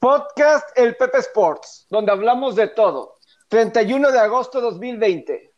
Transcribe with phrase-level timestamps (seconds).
[0.00, 3.16] Podcast El Pepe Sports, donde hablamos de todo.
[3.48, 5.52] 31 de agosto 2020.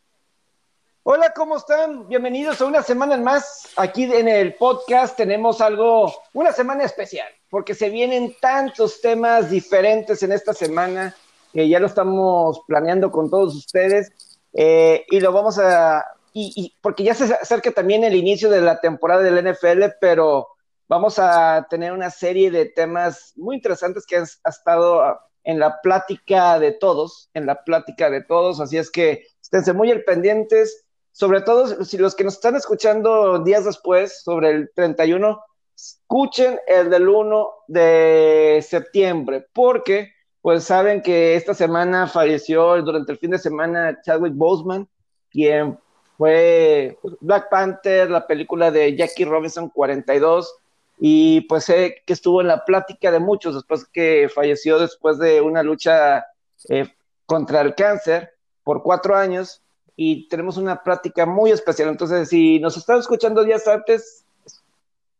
[1.03, 2.07] Hola, ¿cómo están?
[2.07, 3.69] Bienvenidos a una semana más.
[3.75, 10.23] Aquí en el podcast tenemos algo, una semana especial, porque se vienen tantos temas diferentes
[10.23, 11.15] en esta semana
[11.53, 14.11] que ya lo estamos planeando con todos ustedes
[14.53, 18.79] eh, y lo vamos a, y, porque ya se acerca también el inicio de la
[18.79, 20.47] temporada del NFL, pero
[20.91, 26.59] vamos a tener una serie de temas muy interesantes que han estado en la plática
[26.59, 31.39] de todos, en la plática de todos, así es que esténse muy al pendientes, sobre
[31.43, 35.41] todo si los que nos están escuchando días después, sobre el 31,
[35.73, 43.17] escuchen el del 1 de septiembre, porque pues saben que esta semana falleció durante el
[43.17, 44.89] fin de semana Chadwick Boseman,
[45.29, 45.79] quien
[46.17, 50.57] fue Black Panther, la película de Jackie Robinson 42,
[51.03, 55.41] y pues sé que estuvo en la plática de muchos después que falleció después de
[55.41, 56.27] una lucha
[56.69, 56.93] eh,
[57.25, 59.61] contra el cáncer por cuatro años,
[59.95, 61.89] y tenemos una plática muy especial.
[61.89, 64.25] Entonces, si nos están escuchando días antes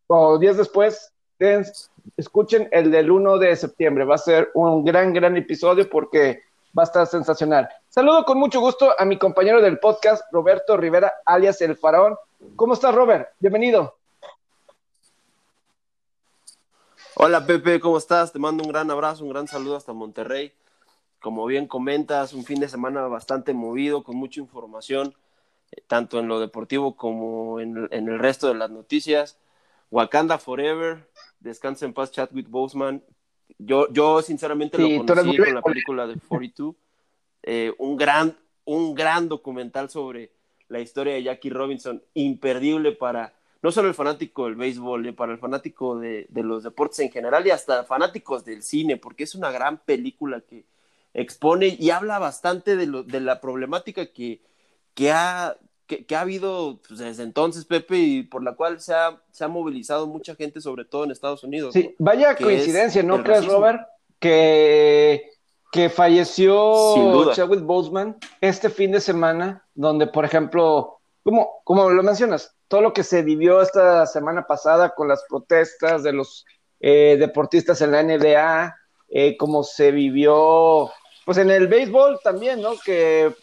[0.08, 1.11] o días después,
[2.17, 4.06] escuchen el del 1 de septiembre.
[4.06, 6.41] Va a ser un gran, gran episodio porque
[6.78, 7.69] va a estar sensacional.
[7.89, 12.16] Saludo con mucho gusto a mi compañero del podcast, Roberto Rivera, alias El Faraón.
[12.56, 13.30] ¿Cómo estás, Robert?
[13.39, 14.00] Bienvenido.
[17.16, 18.31] Hola, Pepe, ¿cómo estás?
[18.31, 20.54] Te mando un gran abrazo, un gran saludo hasta Monterrey.
[21.20, 25.14] Como bien comentas, un fin de semana bastante movido, con mucha información,
[25.72, 29.38] eh, tanto en lo deportivo como en, el resto de las noticias.
[29.92, 31.09] Wakanda Forever,
[31.42, 33.03] Descansa en paz Chadwick Boseman.
[33.58, 36.75] Yo, yo sinceramente lo conocí con la película de 42.
[37.44, 40.31] Eh, un, gran, un gran documental sobre
[40.70, 45.34] la historia de Jackie Robinson, imperdible para no solo el fanático del béisbol, eh, para
[45.34, 49.36] el fanático de, de, los deportes en general y hasta fanáticos del cine, porque es
[49.36, 50.66] una gran película que,
[51.14, 54.42] expone y habla bastante de, lo, de la problemática que,
[54.94, 59.22] que, ha, que, ha habido pues, desde entonces, Pepe, y por la cual se ha,
[59.31, 61.74] se ha movilizado mucha gente, sobre todo en Estados Unidos.
[61.74, 63.81] Sí, vaya coincidencia, ¿no crees, Robert?
[64.19, 65.31] Que,
[65.72, 72.56] que falleció Chadwick Boseman este fin de semana, donde, por ejemplo, como, como lo mencionas,
[72.72, 76.46] todo lo que se vivió esta semana pasada con las protestas de los
[76.80, 78.78] eh, deportistas en la NBA,
[79.09, 80.90] eh, como se vivió
[81.26, 82.72] pues en el béisbol también, ¿no?
[82.84, 83.36] Que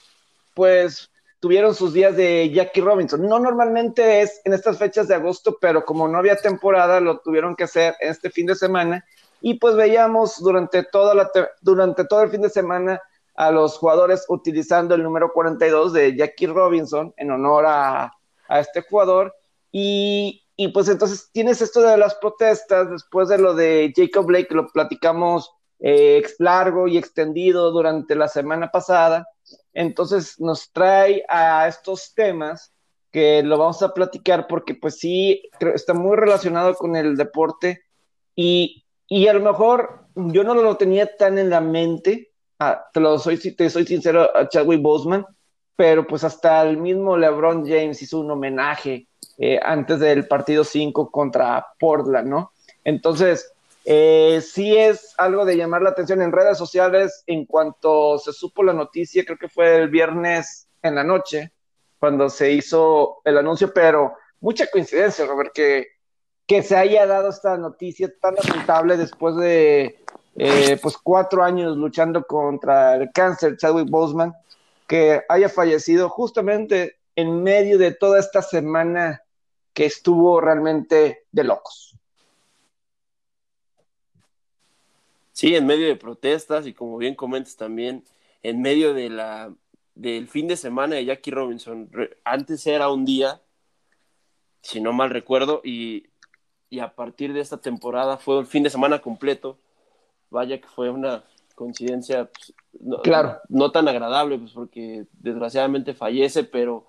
[0.55, 3.21] pues tuvieron sus días de Jackie Robinson.
[3.21, 7.55] No normalmente es en estas fechas de agosto, pero como no había temporada, lo tuvieron
[7.55, 9.05] que hacer este fin de semana.
[9.43, 12.99] Y pues veíamos durante, toda la durante todo el fin de semana
[13.35, 18.18] a los jugadores utilizando el número 42 de Jackie Robinson en honor a,
[18.49, 19.35] a este jugador.
[19.71, 24.55] Y, y, pues entonces tienes esto de las protestas, después de lo de Jacob Blake,
[24.55, 25.51] lo platicamos
[25.81, 29.29] eh, largo y extendido durante la semana pasada.
[29.73, 32.73] Entonces nos trae a estos temas
[33.13, 35.43] que lo vamos a platicar porque pues sí,
[35.75, 37.83] está muy relacionado con el deporte
[38.35, 43.01] y, y a lo mejor yo no lo tenía tan en la mente, ah, te
[43.01, 45.25] lo soy, te soy sincero a Chadwick Boseman,
[45.79, 49.07] pero pues hasta el mismo LeBron James hizo un homenaje
[49.39, 52.51] eh, antes del partido 5 contra Portland, ¿no?
[52.83, 53.53] Entonces,
[53.85, 58.65] eh, sí es algo de llamar la atención en redes sociales en cuanto se supo
[58.65, 61.53] la noticia, creo que fue el viernes en la noche,
[62.01, 65.87] cuando se hizo el anuncio, pero mucha coincidencia, Robert, que,
[66.45, 70.01] que se haya dado esta noticia tan lamentable después de
[70.35, 74.35] eh, pues cuatro años luchando contra el cáncer, Chadwick Boseman,
[74.89, 79.23] que haya fallecido justamente en medio de toda esta semana
[79.73, 81.95] que estuvo realmente de locos.
[85.33, 88.03] Sí, en medio de protestas y como bien comentas también,
[88.43, 89.55] en medio de la,
[89.95, 91.91] del fin de semana de Jackie Robinson.
[92.25, 93.41] Antes era un día,
[94.63, 96.07] si no mal recuerdo, y,
[96.81, 99.59] a partir de esta temporada fue el fin de semana completo.
[100.31, 101.25] Vaya que fue una
[101.59, 103.39] coincidencia pues, no, claro.
[103.49, 106.87] no, tan agradable, pues porque desgraciadamente fallece, pero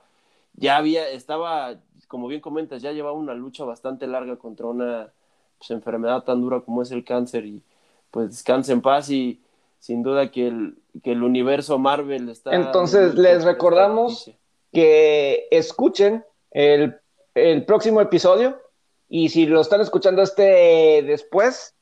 [0.53, 5.11] ya había, estaba, como bien comentas, ya llevaba una lucha bastante larga contra una
[5.57, 7.63] pues, enfermedad tan dura como es el cáncer y
[8.11, 9.41] pues descanse en paz y
[9.79, 12.53] sin duda que el, que el universo Marvel está...
[12.53, 14.29] Entonces les recordamos
[14.71, 16.95] que escuchen el,
[17.33, 18.59] el próximo episodio
[19.07, 21.73] y si lo están escuchando este después,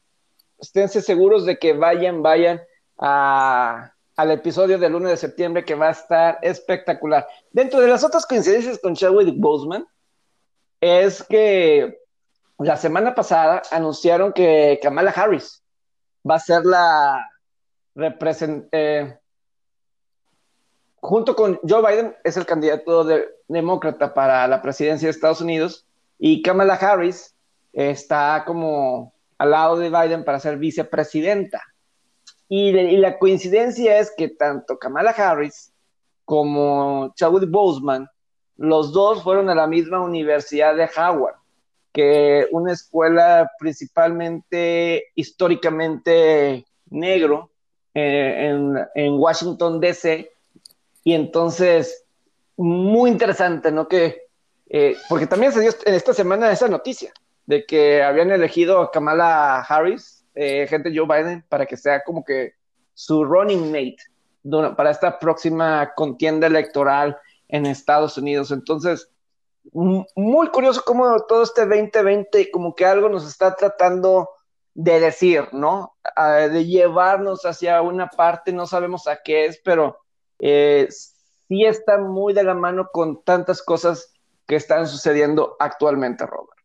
[0.59, 2.61] esténse seguros de que vayan, vayan
[2.97, 7.27] al episodio del 1 de septiembre que va a estar espectacular.
[7.51, 9.85] Dentro de las otras coincidencias con Chadwick Boseman,
[10.81, 11.99] es que
[12.59, 15.63] la semana pasada anunciaron que Kamala Harris
[16.27, 17.29] va a ser la
[18.71, 19.17] eh,
[20.99, 23.07] junto con Joe Biden es el candidato
[23.47, 25.87] demócrata para la presidencia de Estados Unidos
[26.19, 27.35] y Kamala Harris
[27.73, 31.61] está como al lado de Biden para ser vicepresidenta.
[32.49, 35.73] Y, la coincidencia es que tanto Kamala Harris
[36.23, 38.07] como Chadwick Boseman,
[38.57, 41.35] los dos fueron a la misma universidad de Howard,
[41.93, 47.51] que una escuela principalmente históricamente negro
[47.93, 48.53] eh,
[48.95, 50.31] en, Washington, D.C.
[51.03, 52.05] Y entonces,
[52.55, 53.87] muy interesante, ¿no?
[53.87, 54.27] Que,
[54.69, 57.11] eh, porque también se dio en esta semana esa noticia
[57.45, 62.23] de que habían elegido a Kamala Harris, eh, gente Joe Biden, para que sea como
[62.23, 62.53] que
[62.93, 63.97] su running mate
[64.75, 67.17] para esta próxima contienda electoral
[67.47, 68.51] en Estados Unidos.
[68.51, 69.09] Entonces,
[69.73, 74.29] muy curioso cómo todo este 2020 como que algo nos está tratando
[74.73, 75.95] de decir, ¿no?
[76.15, 79.97] de llevarnos hacia una parte, no sabemos a qué es, pero
[80.39, 84.13] eh, sí está muy de la mano con tantas cosas
[84.45, 86.56] que están sucediendo actualmente, Robert.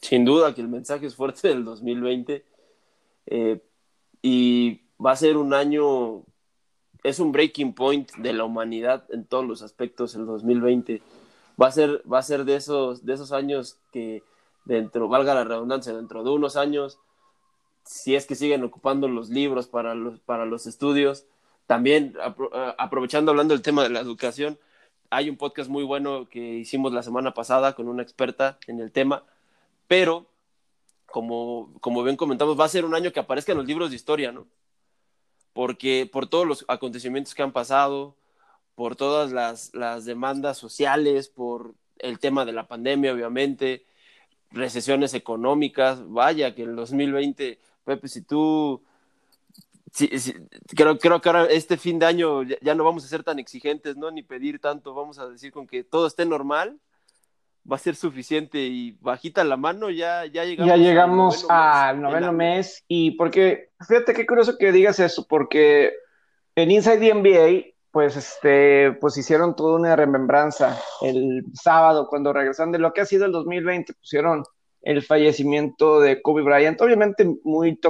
[0.00, 2.44] Sin duda que el mensaje es fuerte del 2020
[3.26, 3.60] eh,
[4.22, 6.22] y va a ser un año,
[7.02, 11.02] es un breaking point de la humanidad en todos los aspectos el 2020.
[11.60, 14.22] Va a ser, va a ser de, esos, de esos años que
[14.64, 16.98] dentro, valga la redundancia, dentro de unos años,
[17.84, 21.26] si es que siguen ocupando los libros para los, para los estudios,
[21.66, 24.58] también eh, aprovechando hablando del tema de la educación,
[25.10, 28.92] hay un podcast muy bueno que hicimos la semana pasada con una experta en el
[28.92, 29.24] tema,
[29.88, 30.26] pero
[31.06, 33.96] como, como bien comentamos, va a ser un año que aparezca en los libros de
[33.96, 34.46] historia, ¿no?
[35.52, 38.14] Porque por todos los acontecimientos que han pasado,
[38.74, 43.84] por todas las, las demandas sociales, por el tema de la pandemia, obviamente,
[44.50, 48.82] recesiones económicas, vaya que en 2020, Pepe, si tú,
[50.76, 53.96] creo, creo que ahora este fin de año ya, no vamos a ser tan exigentes,
[53.96, 54.10] ¿no?
[54.10, 56.78] Ni pedir tanto, vamos a decir con que todo esté normal,
[57.70, 60.68] va a ser suficiente y bajita la mano ya, ya llegamos.
[60.68, 65.92] Ya llegamos al noveno, mes, y porque, fíjate qué curioso que digas eso, porque
[66.54, 72.78] en Inside NBA pues este, pues hicieron toda una remembranza el sábado cuando regresaron de
[72.78, 74.44] lo que ha sido el 2020, pusieron
[74.82, 77.80] el fallecimiento de Kobe Bryant, obviamente muy,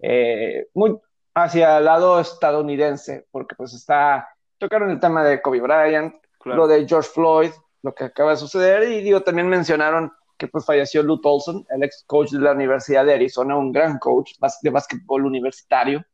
[0.00, 0.98] eh, muy
[1.34, 4.28] hacia el lado estadounidense, porque pues está,
[4.58, 6.14] tocaron el tema de Kobe Bryant,
[6.44, 7.50] lo de George Floyd,
[7.86, 11.84] lo que acaba de suceder, y digo, también mencionaron que pues falleció Lou Tolson, el
[11.84, 16.04] ex coach de la Universidad de Arizona, un gran coach de básquetbol universitario,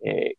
[0.00, 0.34] eh,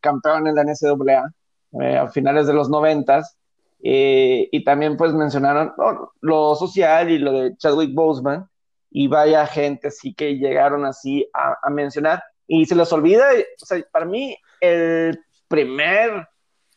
[0.00, 1.32] campeón en la NCAA
[1.80, 3.38] eh, a finales de los noventas,
[3.84, 5.72] eh, y también pues mencionaron
[6.20, 8.44] lo social y lo de Chadwick Boseman,
[8.90, 13.26] y vaya gente así que llegaron así a, mencionar, y se les olvida,
[13.62, 16.26] o sea, para mí el primer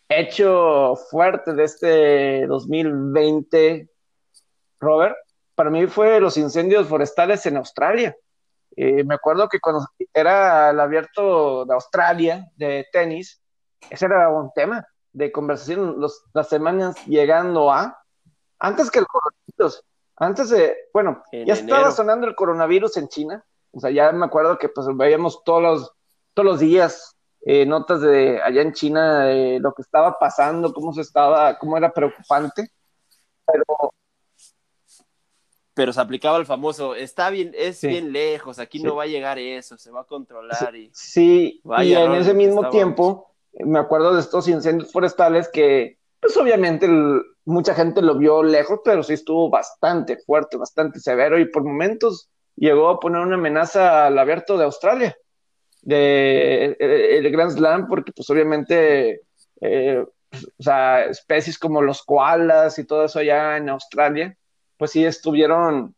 [0.09, 3.89] hecho fuerte de este 2020,
[4.79, 5.15] Robert,
[5.55, 8.15] para mí fue los incendios forestales en Australia.
[8.75, 13.41] Eh, me acuerdo que cuando era el abierto de Australia de tenis,
[13.89, 15.97] ese era un tema de conversación.
[16.33, 17.97] Las semanas llegando a,
[18.59, 19.83] antes que el coronavirus,
[20.17, 24.57] antes de, bueno, ya estaba sonando el coronavirus en China, o sea, ya me acuerdo
[24.57, 25.91] que pues veíamos todos los,
[26.33, 27.14] todos los días
[27.45, 31.77] eh, notas de allá en China de lo que estaba pasando, cómo se estaba, cómo
[31.77, 32.71] era preocupante,
[33.45, 33.93] pero
[35.75, 39.37] pero se aplicaba el famoso, está bien, es bien lejos, aquí no va a llegar
[39.37, 40.89] eso, se va a controlar y...
[40.93, 46.87] Sí, y en ese mismo tiempo, me acuerdo de estos incendios forestales que, pues obviamente
[47.43, 52.29] mucha gente lo vio lejos, pero sí estuvo bastante fuerte, bastante severo y por momentos
[52.55, 55.17] llegó a poner una amenaza al abierto de Australia,
[55.85, 59.21] de, eh, el, Grand Slam, porque pues obviamente,
[59.61, 64.37] eh, o sea, especies como los koalas y todo eso allá en Australia,
[64.77, 65.95] pues sí estuvieron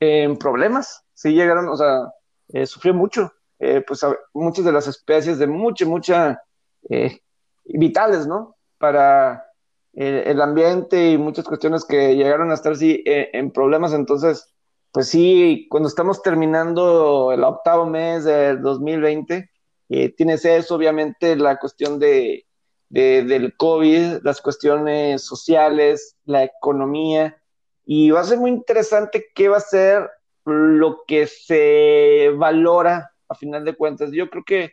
[0.00, 2.12] en problemas, sí llegaron, o sea,
[2.52, 6.42] eh, sufrió mucho, pues muchas de las especies de mucha, mucha
[6.88, 7.20] eh,
[7.64, 8.56] vitales, ¿no?
[8.78, 9.44] Para
[9.92, 13.92] el, ambiente y muchas cuestiones que llegaron a estar eh, en problemas.
[13.92, 14.54] Entonces,
[14.92, 19.50] pues sí, cuando estamos terminando el octavo mes del 2020,
[19.90, 22.46] eh, tienes eso, obviamente, la cuestión de,
[22.88, 27.40] del COVID, las cuestiones sociales, la economía,
[27.84, 30.10] y va a ser muy interesante qué va a ser
[30.44, 34.10] lo que se valora a final de cuentas.
[34.12, 34.72] Yo creo que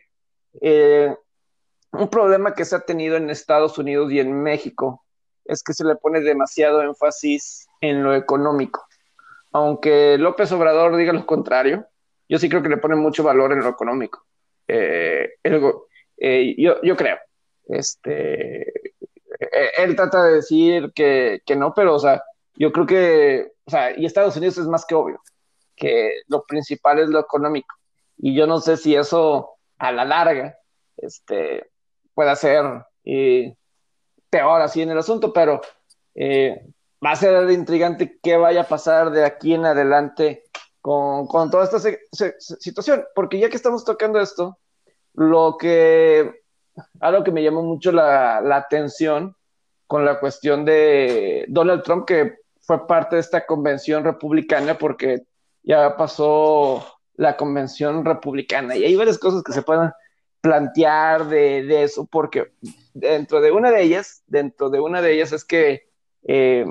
[1.92, 5.04] un problema que se ha tenido en Estados Unidos y en México
[5.44, 8.86] es que se le pone demasiado énfasis en lo económico.
[9.56, 11.86] Aunque López Obrador diga lo contrario,
[12.28, 14.22] yo sí creo que le ponen mucho valor en lo económico.
[14.68, 15.30] Eh,
[16.18, 17.16] eh, yo, yo creo.
[17.66, 18.70] Este,
[19.78, 22.22] él trata de decir que, que no, pero, o sea,
[22.54, 25.22] yo creo que, o sea, y Estados Unidos es más que obvio,
[25.74, 27.74] que lo principal es lo económico.
[28.18, 30.58] Y yo no sé si eso a la larga
[30.98, 31.70] este,
[32.12, 32.62] pueda ser
[34.28, 35.62] peor así en el asunto, pero
[36.14, 36.60] eh,
[37.06, 40.42] va a ser intrigante qué vaya a pasar de aquí en adelante
[40.80, 41.78] con, con toda esta
[42.38, 44.58] situación, porque ya que estamos tocando esto,
[45.14, 46.42] lo que,
[47.00, 49.36] algo que me llamó mucho la, la atención
[49.86, 55.22] con la cuestión de Donald Trump, que fue parte de esta convención republicana, porque
[55.62, 56.84] ya pasó
[57.14, 59.92] la convención republicana y hay varias cosas que se pueden
[60.40, 62.52] plantear de, de eso, porque
[62.94, 65.88] dentro de una de ellas, dentro de una de ellas es que,
[66.24, 66.66] eh,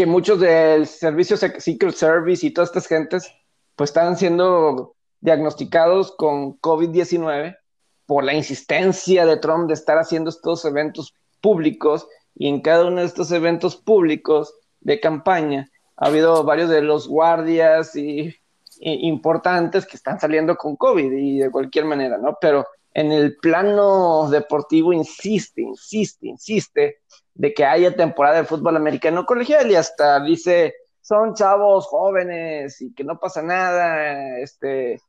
[0.00, 3.30] que muchos del servicio Secret Service y todas estas gentes,
[3.76, 7.58] pues están siendo diagnosticados con COVID-19
[8.06, 13.00] por la insistencia de Trump de estar haciendo estos eventos públicos y en cada uno
[13.02, 18.34] de estos eventos públicos de campaña ha habido varios de los guardias y
[18.80, 22.38] importantes que están saliendo con COVID y de cualquier manera, ¿no?
[22.40, 27.00] Pero en el plano deportivo insiste, insiste, insiste
[27.34, 32.92] de que haya temporada de fútbol americano colegial y hasta dice, son chavos jóvenes y
[32.94, 35.00] que no pasa nada, este...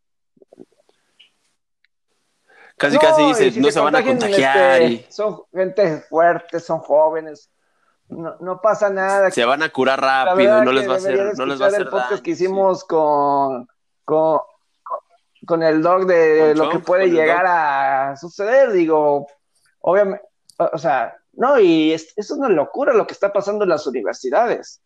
[2.78, 4.82] Casi, casi dice, no se van a contagiar.
[4.82, 7.52] Este, son gente fuerte, son jóvenes,
[8.12, 9.32] no, pasa nada.
[9.32, 11.82] Se van a curar rápido, no les va a hacer, no les va a hacer
[11.82, 13.68] el podcast que hicimos con,
[14.04, 14.40] con,
[15.46, 19.28] con, el dog de lo que puede llegar a suceder, digo,
[19.80, 20.26] obviamente,
[20.58, 24.82] o sea, no, y es, es, una locura lo que está pasando en las universidades.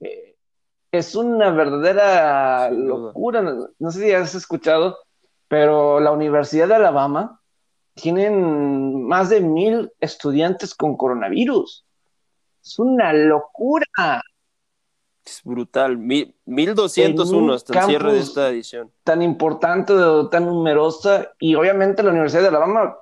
[0.00, 0.36] Eh,
[0.92, 3.42] es una verdadera locura.
[3.78, 4.98] No sé si has escuchado,
[5.48, 7.40] pero la Universidad de Alabama
[7.94, 11.84] tienen más de mil estudiantes con coronavirus.
[12.62, 14.22] Es una locura.
[15.24, 15.98] Es brutal.
[15.98, 18.92] 1201 hasta el cierre de esta edición.
[19.04, 19.94] Tan importante,
[20.30, 21.32] tan numerosa.
[21.38, 22.96] Y obviamente la Universidad de Alabama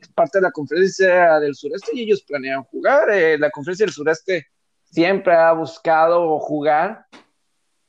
[0.00, 3.10] es parte de la conferencia del sureste y ellos planean jugar.
[3.10, 4.46] Eh, la conferencia del sureste
[4.84, 7.06] siempre ha buscado jugar.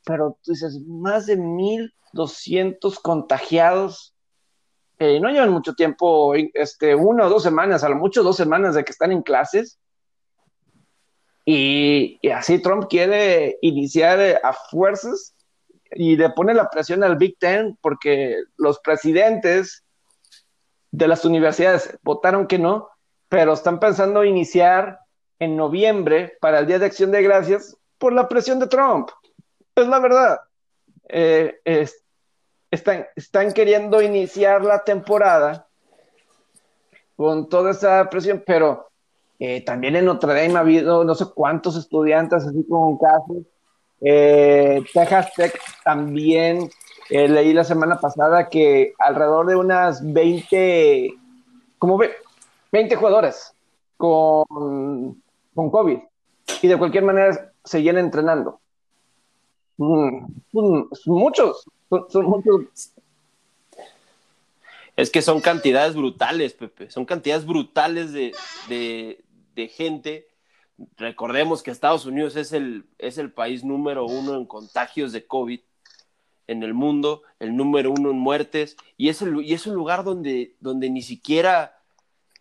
[0.06, 4.16] Pero tú dices, más de 1200 contagiados.
[5.00, 8.76] Eh, no llevan mucho tiempo, este, una o dos semanas, a lo mucho dos semanas
[8.76, 9.80] de que están en clases
[11.46, 15.36] y, así Trump quiere iniciar eh, a fuerzas
[15.92, 19.84] y le pone la presión al Big Ten porque los presidentes
[20.92, 22.90] de las universidades votaron que no,
[23.30, 25.00] pero están pensando iniciar
[25.40, 29.10] en noviembre para el Día de Acción de Gracias por la presión de Trump.
[29.76, 30.42] Es la verdad.
[31.08, 31.60] Eh,
[32.70, 35.68] están, están queriendo iniciar la temporada
[37.16, 38.90] con toda esa presión, pero
[39.40, 43.44] eh, también en Notre Dame ha habido no sé cuántos estudiantes así como casos.
[44.02, 46.70] Eh, Texas Tech también
[47.12, 51.14] eh, leí la semana pasada que alrededor de unas 20,
[51.78, 52.00] como
[52.72, 53.54] 20 jugadores
[53.98, 55.22] con,
[55.54, 56.00] con COVID
[56.62, 58.62] y de cualquier manera seguían entrenando.
[59.76, 61.66] Mm, son muchos,
[62.08, 62.94] son, muchos.
[64.96, 66.90] Es que son cantidades brutales, Pepe.
[66.90, 68.32] Son cantidades brutales de,
[68.70, 70.28] de gente.
[70.96, 75.60] Recordemos que Estados Unidos es el, es el país número uno en contagios de COVID
[76.52, 80.04] en el mundo, el número uno en muertes, y es, el, y es un lugar
[80.04, 81.80] donde, donde ni siquiera,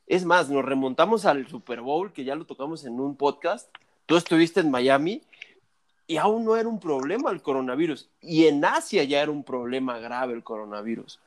[0.07, 3.69] es más, nos remontamos al Super Bowl, que ya lo tocamos en un podcast,
[4.07, 5.23] tú estuviste en Miami,
[6.07, 9.99] y aún no era un problema el coronavirus, y en Asia ya era un problema
[9.99, 11.21] grave el coronavirus,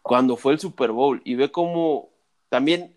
[0.00, 2.08] cuando fue el Super Bowl, y ve cómo
[2.48, 2.96] también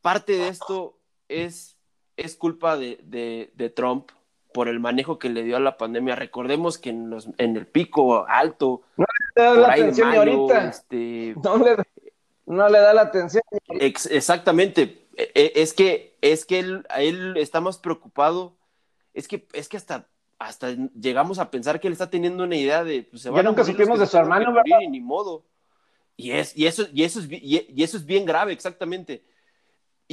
[0.00, 0.96] parte de esto
[1.28, 1.76] es,
[2.16, 4.10] es culpa de, Trump
[4.52, 6.16] por el manejo que le dio a la pandemia.
[6.16, 10.68] Recordemos que en, los, en el pico alto, no le da la atención ahorita.
[10.68, 11.34] Este,
[12.46, 13.42] no, le, da la atención.
[13.68, 15.06] exactamente.
[15.16, 18.56] E, e, es que, es que él, él está más preocupado.
[19.14, 20.06] Es que, es que hasta,
[20.38, 23.02] hasta llegamos a pensar que él está teniendo una idea de.
[23.02, 24.78] Pues, ya nunca supimos de su hermano, ¿verdad?
[24.88, 25.44] Ni modo.
[26.16, 29.24] Y, es, y, eso, y, eso es, y eso es bien grave, exactamente.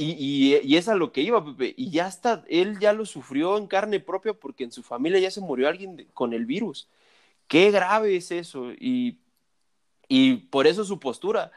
[0.00, 1.74] Y, y, es a lo que iba, Pepe.
[1.76, 5.32] Y ya está, él ya lo sufrió en carne propia porque en su familia ya
[5.32, 6.88] se murió alguien con el virus.
[7.48, 8.70] Qué grave es eso.
[8.70, 9.18] Y,
[10.06, 11.50] y por eso su postura.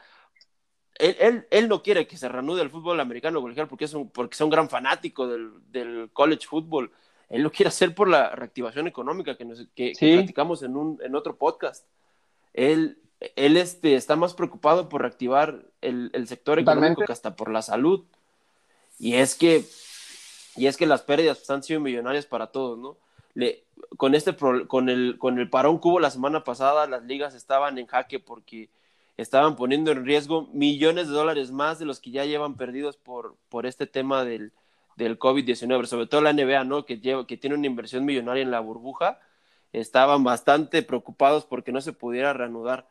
[0.96, 4.10] Él, él, él, no quiere que se reanude el fútbol americano colegial porque es un,
[4.10, 6.90] porque es un gran fanático del, del college football.
[7.28, 11.14] Él lo quiere hacer por la reactivación económica que, nos, que, platicamos en, un, en
[11.14, 11.86] otro podcast.
[12.52, 12.98] él,
[13.36, 18.04] él este, está más preocupado por reactivar el, sector económico que hasta por la salud.
[18.98, 19.64] Y es que,
[20.56, 22.96] y es que las pérdidas pues, han sido millonarias para todos, ¿no?
[23.96, 27.86] Con, este con, el, con el parón cubo la semana pasada, las ligas estaban en
[27.86, 28.68] jaque porque
[29.16, 33.36] estaban poniendo en riesgo millones de dólares más de los que ya llevan perdidos por,
[33.48, 34.52] por este tema del,
[34.96, 36.84] del COVID-19, sobre todo la NBA, ¿no?
[36.84, 39.18] Que, que tiene una inversión millonaria en la burbuja,
[39.72, 42.88] estaban bastante preocupados porque no se pudiera reanudar,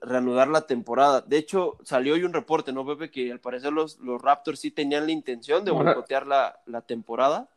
[0.00, 1.20] reanudar la temporada.
[1.20, 3.10] De hecho, salió hoy un reporte, ¿no, Pepe?
[3.10, 7.48] Que al parecer los, los Raptors sí tenían la intención de boicotear la, la temporada.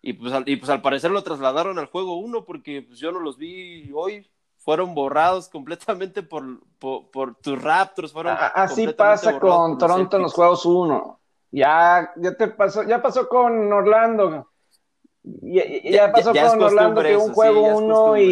[0.00, 3.12] Y pues, al, y pues al parecer lo trasladaron al juego 1 porque pues, yo
[3.12, 4.28] no los vi hoy,
[4.58, 8.12] fueron borrados completamente por, por, tus Raptors.
[8.12, 11.20] Fueron Así pasa con Toronto en los juegos 1.
[11.52, 14.48] Ya, ya te pasó, ya pasó con Orlando.
[15.22, 18.22] Ya, ya, pasó con Orlando que un juego 1 y,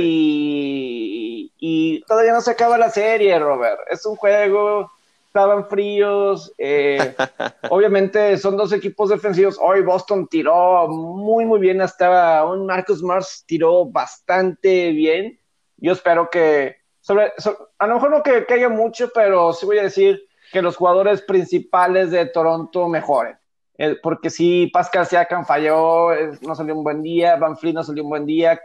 [1.60, 3.80] y todavía no se acaba la serie, Robert.
[3.90, 4.90] Es un juego,
[5.26, 6.52] estaban fríos.
[6.58, 7.14] Eh,
[7.70, 9.58] obviamente son dos equipos defensivos.
[9.60, 11.80] Hoy Boston tiró muy, muy bien.
[11.80, 15.40] Hasta un Marcus Mars tiró bastante bien
[15.80, 17.32] yo espero que, sobre,
[17.78, 21.22] a lo mejor no que, haya mucho, pero sí voy a decir que los jugadores
[21.22, 23.38] principales de Toronto mejoren.
[23.78, 26.10] Eh, porque si Pascal Siakam falló,
[26.42, 28.60] no salió un buen día, Van Fleet no salió un buen día,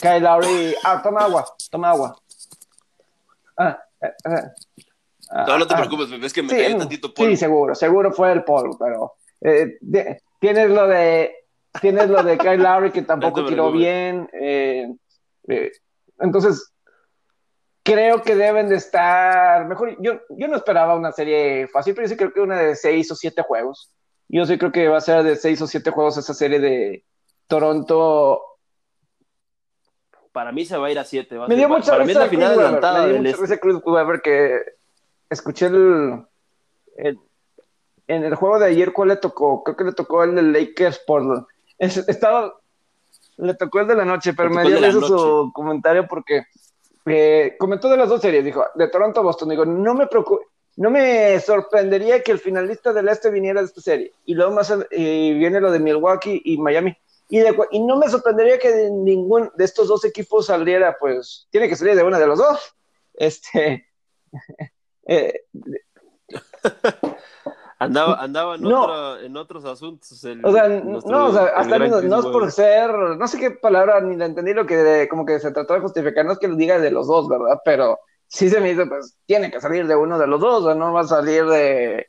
[0.00, 2.16] Kyle, Lowry, ah, toma agua, toma agua.
[3.56, 7.30] Ah, eh, eh, no, no te ah, preocupes, es que me sí, tantito polvo.
[7.30, 9.14] Sí, seguro, seguro fue el polvo, pero
[10.40, 11.34] tienes lo de
[11.80, 14.28] tienes lo de Kyle Lowry que tampoco tiró bien.
[14.32, 14.88] Eh,
[16.18, 16.72] entonces,
[17.82, 19.96] creo que deben de estar mejor.
[20.00, 23.10] Yo, yo no esperaba una serie fácil, pero yo sí creo que una de seis
[23.10, 23.90] o siete juegos.
[24.28, 27.04] Yo sí creo que va a ser de seis o siete juegos esa serie de
[27.46, 28.42] Toronto.
[30.32, 31.38] Para mí se va a ir a siete.
[31.48, 33.06] me dio mucha para mí la final adelantada.
[33.06, 34.60] Me dio mucha risa Chris Weber que
[35.28, 36.24] escuché el,
[38.10, 39.62] en el juego de ayer, ¿cuál le tocó?
[39.62, 41.46] Creo que le tocó el de Lakers Portland.
[41.78, 42.54] estaba,
[43.36, 46.44] le tocó el de la noche, pero me dio eso su comentario porque
[47.06, 50.44] eh, comentó de las dos series, dijo, de Toronto a Boston, digo, no me preocupe,
[50.76, 54.12] no me sorprendería que el finalista del este viniera de esta serie.
[54.24, 56.96] Y luego más viene lo de Milwaukee y Miami.
[57.30, 57.40] Y,
[57.70, 61.76] y no me sorprendería que de ningún de estos dos equipos saliera, pues, tiene que
[61.76, 62.74] salir de una de los dos.
[63.14, 63.86] Este.
[65.06, 65.40] Eh,
[67.80, 68.66] Andaba, andaba en,
[69.24, 70.12] en otros asuntos.
[70.12, 74.16] o sea, no, o sea, hasta no, es por ser, no sé qué palabra ni
[74.16, 76.78] la entendí lo que como que se trató de justificar, no es que lo diga
[76.78, 77.58] de los dos, ¿verdad?
[77.64, 80.74] Pero sí se me dice, pues tiene que salir de uno de los dos, o
[80.74, 82.06] no va a salir de,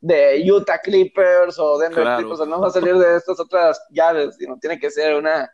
[0.00, 4.36] de Utah Clippers o Denver Clippers, o no va a salir de estas otras llaves,
[4.36, 5.50] sino tiene que ser una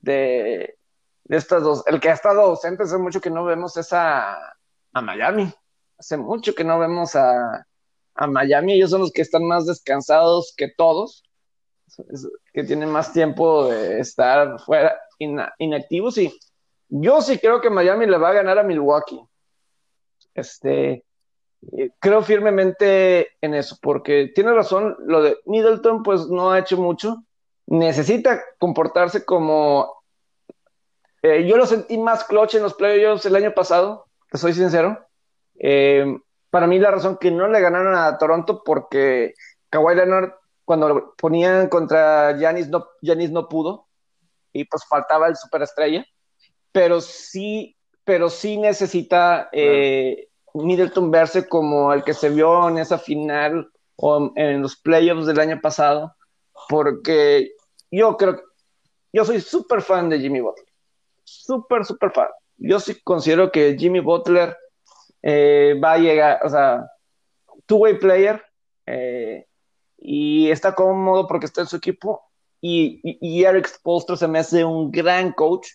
[0.00, 0.78] de,
[1.24, 1.82] de estas dos.
[1.86, 4.36] El que ha estado ausente hace mucho que no vemos es a,
[4.92, 5.52] a Miami,
[5.98, 7.66] hace mucho que no vemos a
[8.20, 11.22] a Miami, ellos son los que están más descansados que todos,
[12.52, 15.00] que tienen más tiempo de estar fuera
[15.58, 16.18] inactivos.
[16.18, 16.38] Y
[16.88, 19.20] yo sí creo que Miami le va a ganar a Milwaukee.
[20.34, 21.04] Este,
[21.98, 27.24] creo firmemente en eso, porque tiene razón, lo de Middleton pues no ha hecho mucho,
[27.66, 30.02] necesita comportarse como...
[31.22, 35.06] Eh, yo lo sentí más clutch en los playoffs el año pasado, te soy sincero.
[35.58, 36.18] Eh,
[36.48, 39.34] para mí la razón que no le ganaron a Toronto porque
[39.68, 40.32] Kawhi Leonard
[40.64, 43.88] cuando lo ponían contra Giannis no, no pudo
[44.52, 46.06] y pues faltaba el superestrella,
[46.72, 52.98] pero sí, pero sí necesita eh, Middleton verse como el que se vio en esa
[52.98, 56.14] final o en los playoffs del año pasado,
[56.68, 57.52] porque
[57.90, 58.40] yo creo
[59.12, 60.66] yo soy súper fan de Jimmy Butler,
[61.24, 62.28] súper, súper fan.
[62.58, 64.56] Yo sí considero que Jimmy Butler
[65.22, 66.86] eh, va a llegar, o sea,
[67.66, 68.42] two-way player
[68.86, 69.46] eh,
[69.98, 72.22] y está cómodo porque está en su equipo.
[72.60, 75.68] Y, y, Eric Spolstra se me hace un gran coach.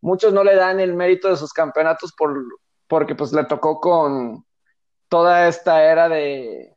[0.00, 2.34] Muchos no le dan el mérito de sus campeonatos por,
[2.90, 4.44] porque pues le tocó con
[5.08, 6.74] toda esta era de...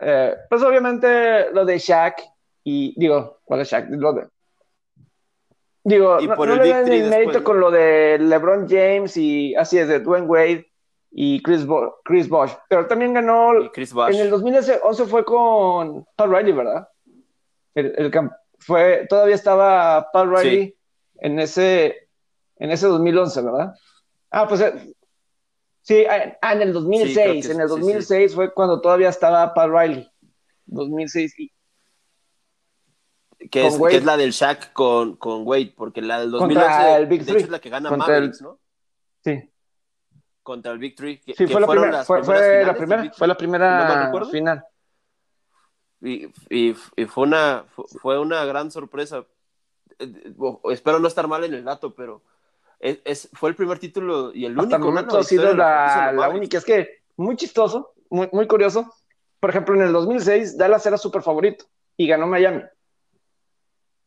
[0.00, 2.22] Eh, pues obviamente lo de Shaq
[2.64, 3.90] y digo, ¿cuál es Shaq?
[3.90, 4.26] Lo de,
[5.84, 10.00] Digo, no, le dan el mérito con lo de LeBron James y así es, de
[10.00, 10.72] Dwayne Wade
[11.10, 11.66] y Chris,
[12.06, 12.52] Chris Bosh.
[12.70, 13.52] Pero también ganó.
[14.14, 16.88] En el 2011 fue con Paul Riley, ¿verdad?
[17.74, 18.10] El,
[18.60, 20.74] fue, todavía estaba Paul Riley
[21.16, 22.08] en, ese,
[22.56, 23.74] en ese 2011, ¿verdad?
[24.36, 24.94] Ah, pues eh,
[25.82, 27.50] sí, ah, ah, en el 2006.
[27.50, 30.10] en el 2006 fue cuando todavía estaba Paul Riley.
[30.66, 31.38] 2006.
[31.38, 31.52] Y,
[33.48, 37.48] que es, la del Shaq con, con Wade, porque la del 2011 de hecho, es
[37.48, 38.58] la que gana Mavericks, ¿no?
[39.22, 39.50] Sí.
[40.42, 41.20] Contra el Victory.
[41.36, 44.64] sí, fue, la primera, fue, la primera, fue la primera final.
[46.00, 46.74] Y, y,
[47.06, 47.66] fue, una,
[48.00, 49.24] fue una gran sorpresa.
[50.00, 50.34] Eh,
[50.70, 52.22] espero no estar mal en el dato, pero
[52.84, 54.76] es, fue el primer título y el único.
[54.76, 56.58] Hasta momento ha sido la, la única.
[56.58, 58.92] Es que muy chistoso, muy, muy curioso.
[59.40, 61.64] Por ejemplo, en el 2006, Dallas era súper favorito
[61.96, 62.62] y ganó Miami.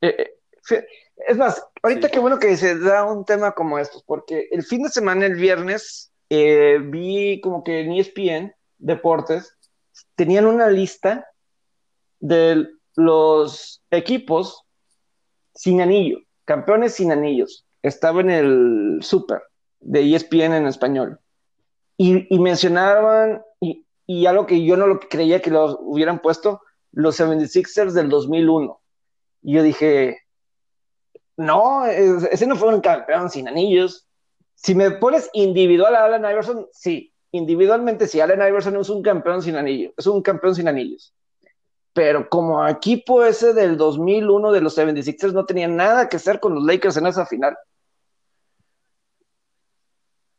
[0.02, 0.34] Eh,
[0.70, 0.88] eh,
[1.28, 4.84] es más, ahorita qué bueno que se da un tema como estos, porque el fin
[4.84, 9.58] de semana, el viernes, eh, vi como que en ESPN Deportes
[10.16, 11.26] tenían una lista
[12.20, 14.64] de los equipos
[15.56, 17.67] sin anillo, campeones sin anillos.
[17.88, 19.42] Estaba en el Super
[19.80, 21.20] de ESPN en español.
[21.98, 26.62] Y, y mencionaban, y, y, algo que yo no lo creía que lo hubieran puesto,
[26.92, 28.80] los 76ers del 2001.
[29.42, 30.20] Y yo dije,
[31.38, 34.08] no, ese no fue un campeón sin anillos.
[34.56, 39.42] Si me pones individual a Allen Iverson, sí, individualmente sí, Allen Iverson es un campeón
[39.42, 41.14] sin anillos, es un campeón sin anillos.
[41.94, 46.56] Pero como equipo ese del 2001 de los 76ers no tenía nada que hacer con
[46.56, 47.56] los Lakers en esa final.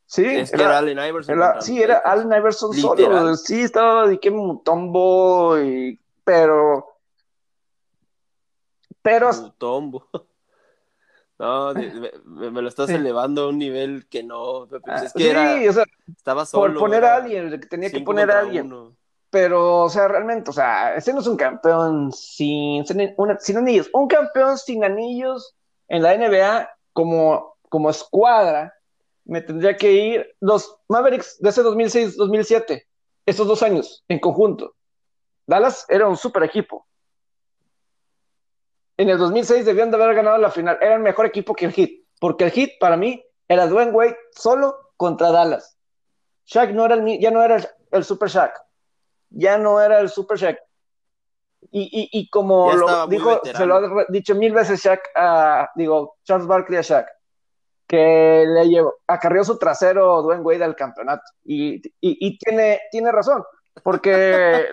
[0.08, 1.38] Sí, era, Allen Iverson.
[1.60, 3.36] sí, era Allen Iverson solo.
[3.36, 6.86] Sí, estaba de que Mutombo, y, pero.
[9.02, 9.32] Pero.
[9.32, 10.08] Mutombo.
[11.40, 14.66] No, me, lo estás elevando a un nivel que no.
[14.68, 15.84] Pues ah, es que sí, era, o sea,
[16.16, 16.80] estaba solo.
[16.80, 18.74] Por poner a alguien, tenía que poner a alguien.
[19.30, 23.88] Pero, o sea, realmente, o sea, ese no es un campeón sin, sin anillos.
[23.92, 25.54] Un campeón sin anillos
[25.86, 28.74] en la NBA como, como escuadra
[29.28, 32.82] me tendría que ir los Mavericks de ese 2006-2007,
[33.26, 34.74] esos dos años en conjunto.
[35.46, 36.86] Dallas era un super equipo.
[38.96, 40.78] En el 2006 debían de haber ganado la final.
[40.80, 44.16] Era el mejor equipo que el Heat, porque el Heat para mí era Dwayne Wade
[44.34, 45.78] solo contra Dallas.
[46.46, 47.62] Shaq no era el, ya no era
[47.92, 48.52] el, Super Shaq.
[49.28, 50.58] Ya no era el Super Shaq.
[51.70, 56.46] Y, y, como lo dijo, se lo ha dicho mil veces Shaq a, digo, Charles
[56.46, 57.17] Barkley a Shaq
[57.88, 61.24] que le llevó, acarrió su trasero Dwayne Wade al campeonato.
[61.42, 61.80] Y,
[62.38, 63.42] tiene, tiene razón,
[63.82, 64.66] porque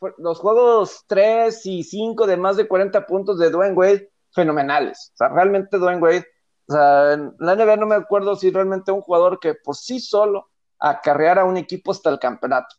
[0.18, 5.12] los juegos 3 y 5 de más de 40 puntos de Dwayne Wade, fenomenales.
[5.14, 6.26] O sea, realmente Dwayne Wade,
[6.68, 10.00] o sea, en la NBA no me acuerdo si realmente un jugador que por sí
[10.00, 10.50] solo
[10.80, 12.74] acarreara a un equipo hasta el campeonato.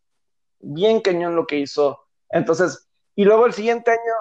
[0.60, 1.98] Bien cañón lo que hizo.
[2.30, 4.14] Entonces, y luego el siguiente año.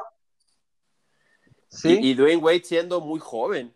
[1.69, 1.99] ¿sí?
[2.01, 3.76] y Dwayne Wade siendo muy joven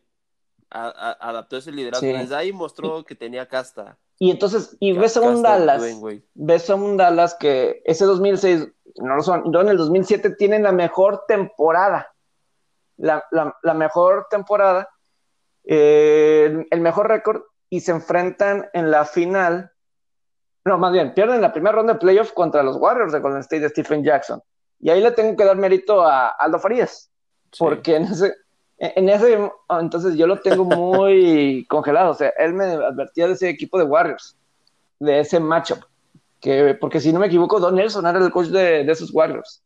[0.70, 2.06] adaptó ese liderazgo.
[2.06, 3.98] Desde ahí mostró que tenía casta.
[4.18, 5.83] Y entonces, y ves a un Dallas,
[6.35, 10.72] ves a un Dallas que ese 2006, no lo son, en el 2007 tienen la
[10.72, 12.14] mejor temporada,
[12.98, 13.24] la,
[13.74, 14.88] mejor temporada,
[15.64, 19.72] eh, el mejor récord, y se enfrentan en la final,
[20.64, 23.62] no, más bien, pierden la primera ronda de playoff contra los Warriors de Golden State
[23.62, 24.42] de Stephen Jackson.
[24.80, 27.11] Y ahí le tengo que dar mérito a Aldo Farías,
[27.59, 28.35] porque en ese,
[28.81, 29.38] en ese,
[29.69, 32.12] entonces yo lo tengo muy congelado.
[32.12, 34.37] O sea, él me advertía de ese equipo de Warriors,
[34.99, 35.85] de ese matchup.
[36.40, 39.62] Que, porque si no me equivoco, Don Nelson era el coach de, esos Warriors.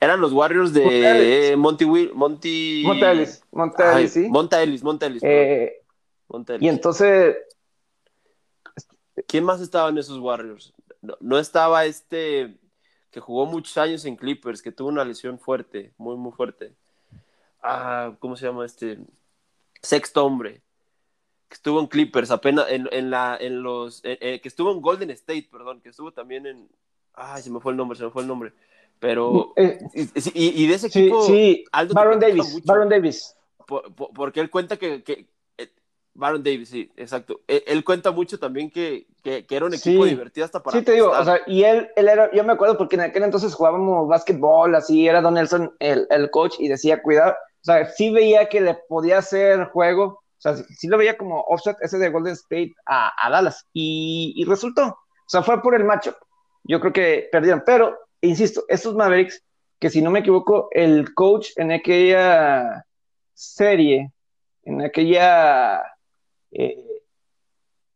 [0.00, 2.84] Eran los Warriors de Monty Will, Monty.
[2.86, 4.28] Montelis, Montelis, sí.
[4.28, 5.22] Montelis, Montelis.
[5.24, 5.82] Eh,
[6.60, 7.36] y entonces.
[9.26, 10.72] ¿Quién más estaba en esos Warriors?
[11.20, 12.58] no estaba este
[13.10, 16.72] que jugó muchos años en Clippers, que tuvo una lesión fuerte, muy, muy fuerte.
[17.62, 18.98] Ah, ¿cómo se llama este?
[19.80, 20.62] Sexto hombre,
[21.48, 25.10] que estuvo en Clippers, apenas en, la, en los, eh, eh, que estuvo en Golden
[25.10, 26.68] State, perdón, que estuvo también en,
[27.14, 28.52] ay, se me fue el nombre, se me fue el nombre,
[28.98, 29.78] pero, eh,
[30.34, 33.36] y, de ese equipo, sí, Baron Davis, Baron Davis.
[34.14, 35.28] porque él cuenta que,
[36.18, 37.42] Baron Davis, sí, exacto.
[37.46, 40.76] E, él, cuenta mucho también que, que, era un equipo divertido hasta para.
[40.76, 43.22] Sí, te digo, o sea, y él, él era, yo me acuerdo porque en aquel
[43.22, 47.86] entonces jugábamos básquetbol, así, era Don Nelson el, el coach y decía, cuidado, o sea,
[47.86, 51.98] sí veía que le podía hacer juego, o sea, sí, lo veía como offset ese
[51.98, 56.16] de Golden State a, a Dallas y, y, resultó, o sea, fue por el matchup.
[56.64, 59.40] Yo creo que perdieron, pero, insisto, estos Mavericks,
[59.78, 62.84] que si no me equivoco, el coach en aquella
[63.34, 64.10] serie,
[64.64, 65.80] en aquella
[66.52, 67.02] eh,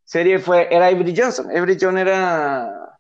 [0.05, 1.51] serie fue, era Avery Johnson.
[1.51, 2.99] Avery Johnson era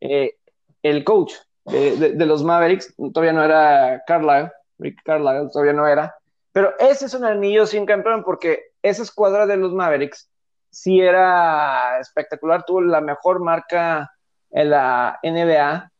[0.00, 0.36] eh,
[0.82, 1.32] el coach
[1.64, 6.14] de, los Mavericks, todavía no era Carlisle, Rick Carlisle todavía no era,
[6.52, 10.28] pero ese es un anillo sin campeón porque esa escuadra de los Mavericks
[10.70, 14.10] sí era espectacular, tuvo la mejor marca
[14.50, 15.90] en la NBA,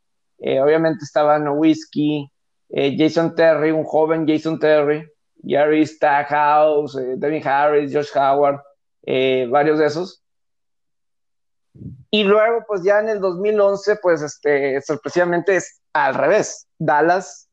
[0.40, 2.30] eh, obviamente estaba Nowitzki,
[2.98, 5.08] Jason Terry, un joven Jason Terry,
[5.46, 8.60] Jerry Stackhouse, eh, Devin Harris, Josh Howard,
[9.02, 10.22] eh, varios de esos.
[12.10, 16.68] Y luego, pues ya en el 2011, pues este, sorpresivamente es al revés.
[16.78, 17.48] Dallas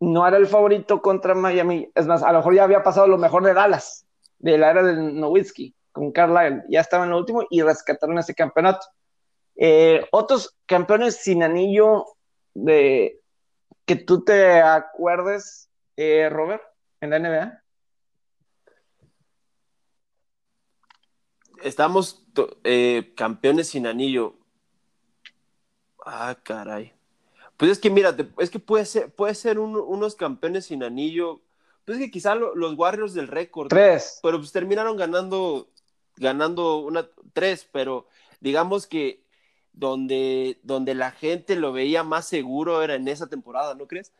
[0.00, 1.90] no era el favorito contra Miami.
[1.94, 4.06] Es más, a lo mejor ya había pasado lo mejor de Dallas,
[4.38, 6.64] de la era de Nowitzki, con Carlisle.
[6.68, 8.86] Ya estaba en lo último y rescataron ese campeonato.
[9.56, 12.04] Eh, otros campeones sin anillo
[12.54, 13.20] de
[13.84, 16.62] que tú te acuerdes, eh, Robert,
[17.04, 17.62] en la NBA.
[21.62, 22.26] Estamos
[22.64, 24.36] eh, campeones sin anillo.
[26.04, 26.92] Ah, caray.
[27.56, 31.40] Pues es que mira, es que puede ser, puede ser unos campeones sin anillo.
[31.84, 33.68] Pues es que quizá los Warriors del récord.
[33.68, 34.18] Tres.
[34.22, 35.70] Pero pues terminaron ganando,
[36.16, 38.08] ganando una, tres, pero
[38.40, 39.24] digamos que
[39.72, 44.12] donde, donde la gente lo veía más seguro era en esa temporada, ¿no crees?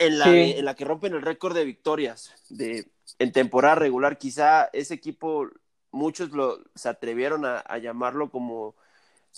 [0.00, 4.18] En la, en la que rompen el récord de victorias de, en temporada regular.
[4.18, 5.48] Quizá ese equipo,
[5.92, 8.74] muchos lo, se atrevieron a, llamarlo como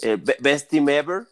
[0.02, 1.24] eh, Best Team Ever.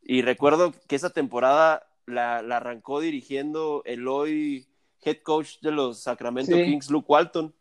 [0.00, 4.68] Y recuerdo que esa temporada la, arrancó dirigiendo el hoy
[5.02, 7.52] head coach de los Sacramento Kings, Luke Walton.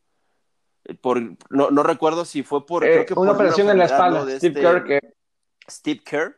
[1.01, 1.19] Por,
[1.49, 2.85] no, no recuerdo si fue por.
[2.85, 5.15] Eh, una operación en la espalda, de Steve este,
[5.67, 6.35] Steve Kerr,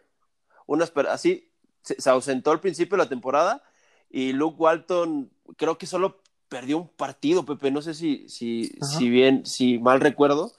[1.10, 3.62] así se, ausentó al principio de la temporada
[4.10, 9.10] y Luke Walton creo que solo perdió un partido, Pepe, no sé si, si, si
[9.10, 10.54] bien, si mal recuerdo,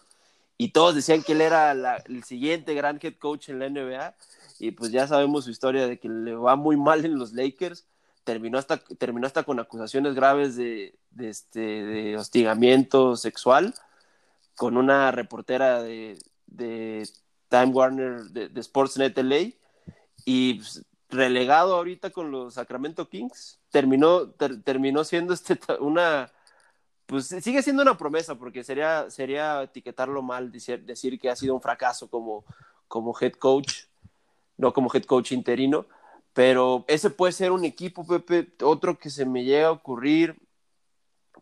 [0.57, 4.15] y todos decían que él era el siguiente gran head coach en la NBA,
[4.59, 7.87] y pues ya sabemos su historia de que le va muy mal en los Lakers,
[8.25, 13.75] terminó hasta, terminó hasta con acusaciones graves de, de, este, de hostigamiento sexual
[14.55, 17.09] con una reportera de, de
[17.49, 19.53] Time Warner de, Sportsnet LA
[20.25, 24.31] y pues, relegado ahorita con los Sacramento Kings, terminó,
[24.65, 26.31] terminó siendo este, una,
[27.07, 31.55] pues sigue siendo una promesa porque sería, sería etiquetarlo mal, decir, decir que ha sido
[31.55, 32.45] un fracaso como,
[32.87, 33.85] como head coach,
[34.57, 35.87] no como head coach interino,
[36.33, 40.37] pero ese puede ser un equipo, Pepe, otro que se me llega a ocurrir,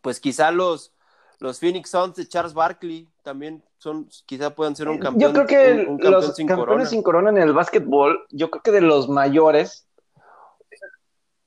[0.01, 0.93] pues quizá los,
[1.39, 5.33] los Phoenix Suns de Charles Barkley también son, quizá puedan ser un campeón.
[5.33, 9.07] Yo creo que los campeones sin corona en el básquetbol, yo creo que de los
[9.07, 9.87] mayores.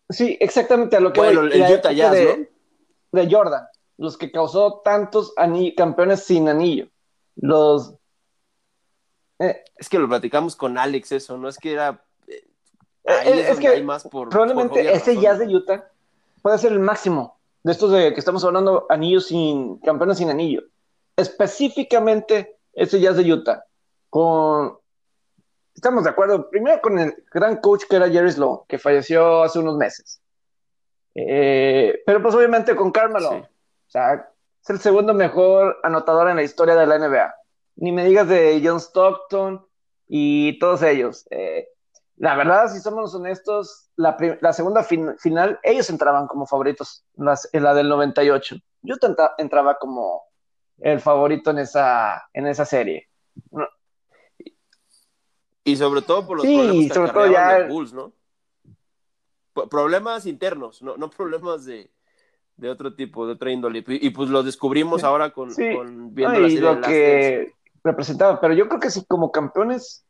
[0.09, 1.21] Sí, exactamente a lo que.
[1.21, 2.49] Bueno, el Utah Jazz, de,
[3.13, 3.21] ¿no?
[3.21, 5.33] de Jordan, los que causó tantos
[5.77, 6.89] campeones sin anillo.
[7.37, 7.95] Los.
[9.39, 11.49] Eh, es que lo platicamos con Alex, eso, ¿no?
[11.49, 12.05] Es que era.
[12.27, 12.45] Eh,
[13.05, 15.89] eh, es, que hay más por, probablemente ese Jazz de Utah
[16.43, 20.63] puede ser el máximo de estos de que estamos hablando, anillos sin, campeones sin anillo.
[21.17, 23.65] Específicamente ese Jazz de Utah.
[24.09, 24.79] Con,
[25.75, 29.59] estamos de acuerdo, primero con el gran coach que era Jerry Slow, que falleció hace
[29.59, 30.21] unos meses.
[31.15, 33.31] Eh, pero pues obviamente con Carmelo.
[33.31, 34.31] O sea,
[34.63, 37.35] es el segundo mejor anotador en la historia de la NBA.
[37.77, 39.67] Ni me digas de John Stockton
[40.07, 41.27] y todos ellos.
[41.31, 41.69] Eh,
[42.21, 47.89] la verdad, si somos honestos, la, segunda final, ellos entraban como favoritos en la del
[47.89, 48.57] 98.
[48.83, 48.97] Yo
[49.39, 50.25] entraba como
[50.81, 53.09] el favorito en esa, en esa serie.
[55.65, 57.67] Y sobre todo por los problemas que sobre todo ya...
[57.67, 58.13] Bulls, ¿no?
[59.71, 61.91] problemas internos, no, no problemas de,
[62.69, 63.83] otro tipo, de otra índole.
[63.87, 68.39] Y, pues lo descubrimos ahora con, viendo la serie lo que representaba.
[68.43, 70.05] Pero yo creo que sí, como campeones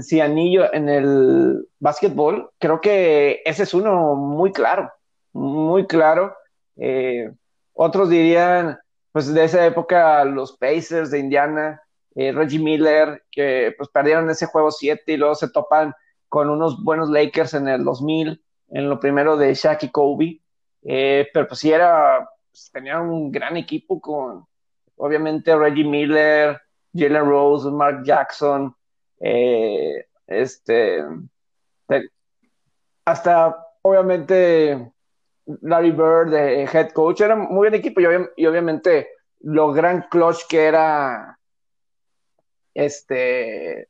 [0.00, 4.90] si anillo en el básquetbol, creo que ese es uno muy claro,
[5.32, 6.34] muy claro.
[6.76, 7.30] Eh,
[7.72, 8.78] otros dirían,
[9.12, 11.82] pues de esa época, los Pacers de Indiana,
[12.14, 15.94] eh, Reggie Miller, que pues perdieron ese juego 7 y luego se topan
[16.28, 20.40] con unos buenos Lakers en el 2000, en lo primero de Shaq y Kobe.
[20.82, 24.46] Eh, pero pues sí era, pues, un gran equipo con,
[24.96, 26.60] obviamente, Reggie Miller,
[26.94, 28.74] Jalen Rose, Mark Jackson,
[29.20, 31.04] eh, este,
[33.04, 34.92] hasta obviamente
[35.62, 39.08] Larry Bird, de head coach, era muy buen equipo y, obviamente
[39.40, 41.38] lo gran clutch que era
[42.74, 43.88] este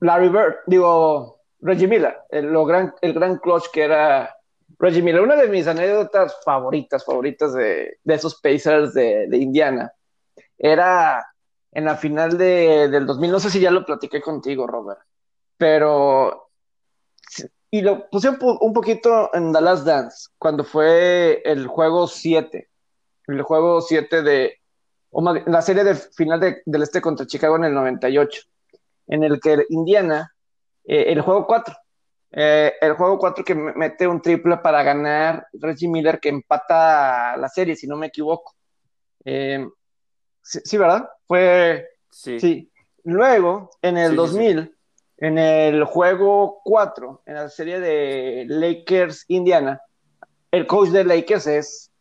[0.00, 4.34] Larry Bird, digo Reggie Miller, el, gran, el gran clutch que era
[4.78, 9.92] Reggie Miller, una de mis anécdotas favoritas, favoritas de, esos Pacers de, de Indiana,
[10.58, 11.24] era
[11.76, 15.00] en la final de, del 2000, no sé si ya lo platiqué contigo, Robert,
[15.58, 16.48] pero...
[17.70, 22.70] Y lo puse un, poquito en The Last Dance, cuando fue el juego 7,
[23.26, 24.58] el juego 7 de...
[25.44, 28.40] la serie de final del este contra Chicago en el 98,
[29.08, 30.32] en el que Indiana,
[30.84, 31.74] eh, el juego 4,
[32.32, 37.48] Eh, el juego 4 que mete un triple para ganar Reggie Miller que empata la
[37.50, 38.54] serie, si no me equivoco.
[39.24, 39.66] Eh,
[40.46, 41.08] sí, ¿verdad?
[41.26, 41.88] Fue.
[42.10, 42.70] Sí.
[43.04, 44.74] Luego, en el 2000,
[45.18, 49.80] en el juego 4, en la serie de Lakers-Indiana,
[50.50, 51.92] el coach de Lakers es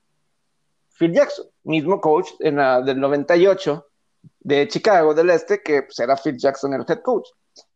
[0.97, 3.85] Phil Jackson, mismo coach en la, del 98
[4.39, 7.27] de Chicago del Este, que pues, era Phil Jackson el head coach.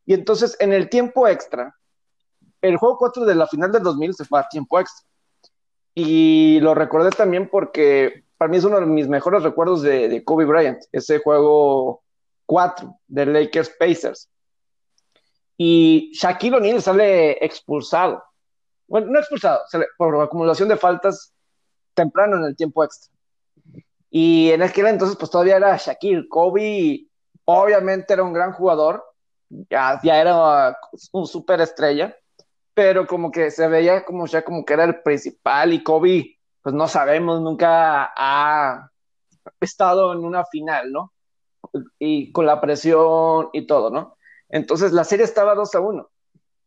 [0.06, 1.76] Y entonces, en el tiempo extra,
[2.62, 5.08] el juego 4 de la final del 2000 se fue a tiempo extra.
[5.94, 10.46] Y lo recordé también porque para mí es uno de mis mejores recuerdos de, Kobe
[10.46, 12.02] Bryant, ese juego
[12.46, 14.30] 4 de Lakers Pacers.
[15.58, 18.24] Y Shaquille O'Neal sale expulsado.
[18.88, 19.60] Bueno, no expulsado,
[19.98, 21.34] por acumulación de faltas
[21.94, 23.14] temprano en el tiempo extra.
[24.10, 26.30] Y en aquel entonces, pues todavía era Shaquille.
[26.30, 27.08] Kobe,
[27.44, 29.04] obviamente, era un gran jugador,
[29.70, 30.78] ya, ya era
[31.12, 32.16] un super estrella,
[32.74, 36.76] pero como que se veía como ya como que era el principal y Kobe, pues
[36.76, 38.92] no sabemos, nunca ha
[39.62, 41.14] estado en una final, ¿no?
[41.98, 44.18] Y con la presión y todo, ¿no?
[44.50, 46.10] Entonces la serie estaba 2 a 1.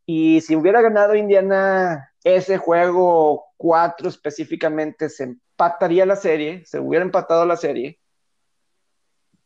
[0.07, 7.05] Y si hubiera ganado Indiana ese juego 4 específicamente, se empataría la serie, se hubiera
[7.05, 7.99] empatado la serie.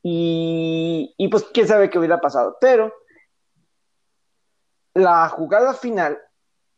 [0.02, 2.56] Y, y pues quién sabe qué hubiera pasado.
[2.60, 2.92] Pero
[4.94, 6.18] la jugada final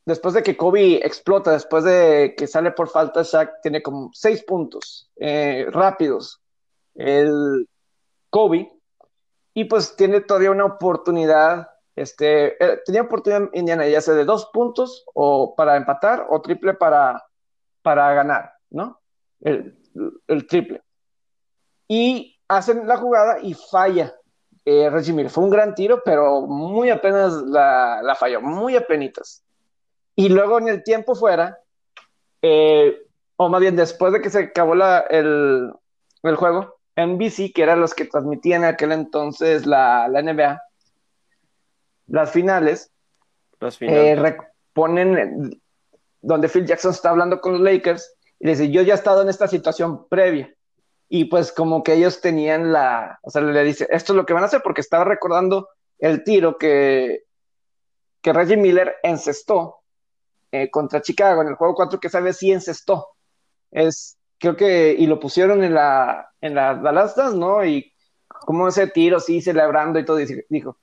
[0.08, 4.42] después de que Kobe explota, después de que sale por falta, Shaq tiene como seis
[4.42, 6.40] puntos eh, rápidos.
[6.94, 7.68] El
[8.30, 8.72] Kobe.
[9.52, 11.68] Y pues tiene todavía una oportunidad.
[11.94, 16.72] Este, eh, tenía oportunidad Indiana ya sea de dos puntos o para empatar o triple
[16.72, 17.22] para,
[17.82, 18.98] para ganar, ¿no?
[19.40, 19.76] El,
[20.48, 20.80] triple.
[21.86, 24.14] Y hacen la jugada y falla
[24.64, 25.30] eh, Reggie Miller.
[25.30, 29.44] Fue un gran tiro, pero muy apenas la, la falló, muy apenitas.
[30.18, 31.60] Y luego en el tiempo fuera,
[32.42, 35.72] eh, o más bien después de que se acabó el,
[36.24, 40.60] el, juego, NBC, que eran los que transmitían en aquel entonces la, la NBA,
[42.08, 42.90] las finales,
[43.60, 44.18] las finales.
[44.18, 44.36] Eh,
[44.72, 45.60] ponen
[46.20, 49.28] donde Phil Jackson está hablando con los Lakers y dice, yo ya he estado en
[49.28, 50.52] esta situación previa.
[51.08, 54.32] Y pues como que ellos tenían la, o sea, le dice, esto es lo que
[54.32, 55.68] van a hacer porque estaba recordando
[56.00, 57.22] el tiro que,
[58.20, 59.76] que Reggie Miller encestó
[60.52, 63.08] eh, contra Chicago en el juego 4 que sabe si encestó.
[63.70, 67.64] Es, creo que, y lo pusieron en la, en las balastas, ¿no?
[67.64, 67.92] Y
[68.28, 70.78] como ese tiro, sí, celebrando y todo, dijo,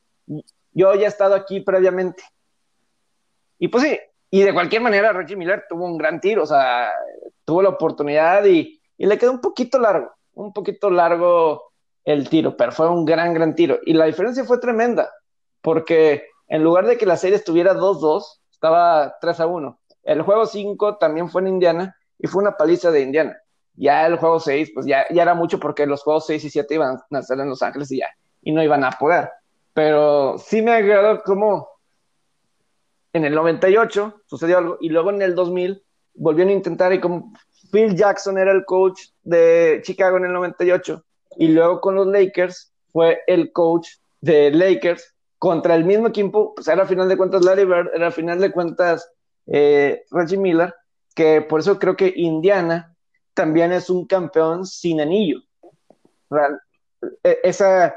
[0.72, 2.24] yo ya he estado aquí previamente.
[3.58, 4.00] Y pues sí,
[4.30, 6.92] y de cualquier manera Reggie Miller tuvo un gran tiro, o sea,
[7.46, 11.72] tuvo la oportunidad y, y le quedó un poquito largo, un poquito largo
[12.04, 13.80] el tiro, pero fue un gran, gran tiro.
[13.86, 15.10] Y la diferencia fue tremenda,
[15.62, 19.80] porque en lugar de que la serie estuviera 2-2, estaba 3 a 1.
[20.04, 23.38] El juego 5 también fue en Indiana y fue una paliza de Indiana.
[23.76, 26.74] Ya el juego 6, pues ya, ya era mucho porque los juegos 6 y 7
[26.74, 28.08] iban a ser en Los Ángeles y ya,
[28.42, 29.30] y no iban a poder.
[29.74, 31.68] Pero sí me agradó como
[33.14, 35.84] en el 98 sucedió algo y luego en el 2000
[36.16, 37.32] volvieron a intentar y como
[37.72, 41.04] Phil Jackson era el coach de Chicago en el 98
[41.38, 43.90] y luego con los Lakers fue el coach
[44.22, 48.08] de Lakers contra el mismo equipo, pues era al final de cuentas Larry Bird, era
[48.08, 49.12] al final de cuentas
[49.48, 50.74] eh, Reggie Miller,
[51.14, 52.96] que por eso creo que Indiana
[53.34, 55.42] también es un campeón sin anillo.
[57.24, 57.96] E, esa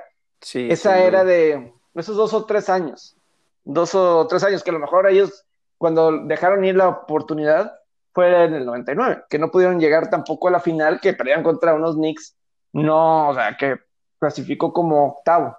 [0.53, 3.17] esa era de esos dos o tres años,
[3.65, 5.45] dos o tres años, que a lo mejor ellos
[5.79, 7.73] cuando dejaron ir la oportunidad
[8.13, 11.75] fue en el 99, que no pudieron llegar tampoco a la final, que perdían contra
[11.75, 12.37] unos Knicks,
[12.73, 13.79] no, o sea, que
[14.19, 15.57] clasificó como octavo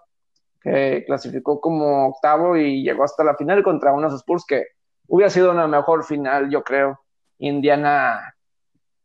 [0.62, 4.68] que clasificó como octavo y llegó hasta la final contra unos Spurs que
[5.08, 7.00] hubiera sido una mejor final, yo creo.
[7.40, 8.36] Indiana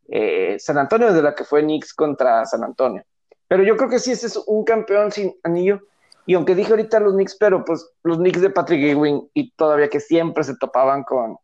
[0.08, 3.04] eh, San Antonio de la que fue Knicks contra San Antonio.
[3.48, 5.80] Pero yo creo que sí, ese es un campeón sin anillo.
[6.26, 9.88] Y aunque dije ahorita los Knicks, pero pues los Knicks de Patrick Ewing y todavía
[9.88, 11.36] que siempre se topaban con,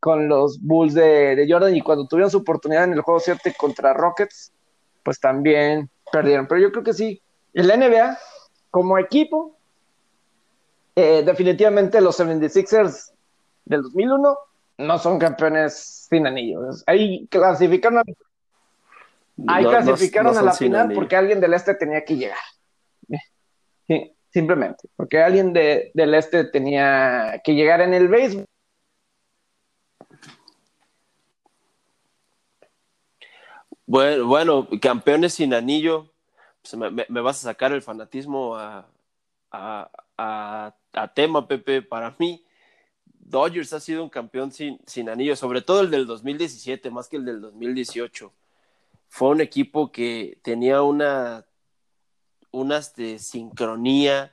[0.00, 3.92] con los Bulls de, Jordan y cuando tuvieron su oportunidad en el juego 7 contra
[3.92, 4.52] Rockets,
[5.02, 6.46] pues también perdieron.
[6.46, 7.20] Pero yo creo que sí,
[7.54, 8.18] en la NBA
[8.78, 9.56] como equipo,
[10.94, 13.10] eh, definitivamente los 76ers
[13.64, 14.38] del 2001
[14.78, 16.84] no son campeones sin anillos.
[16.86, 18.04] Ahí clasificaron,
[19.48, 22.38] ahí clasificaron a la final porque alguien del este tenía que llegar.
[24.30, 28.46] simplemente, porque alguien del este tenía que llegar en el béisbol.
[33.86, 36.12] Bueno, bueno, campeones sin anillo,
[36.76, 38.86] me, vas a sacar el fanatismo a,
[41.14, 41.82] tema, Pepe.
[41.82, 42.44] Para mí,
[43.04, 47.16] Dodgers ha sido un campeón sin, sin anillo, sobre todo el del 2017, más que
[47.16, 48.32] el del 2018.
[49.08, 51.46] Fue un equipo que tenía una,
[52.50, 54.32] una este, sincronía,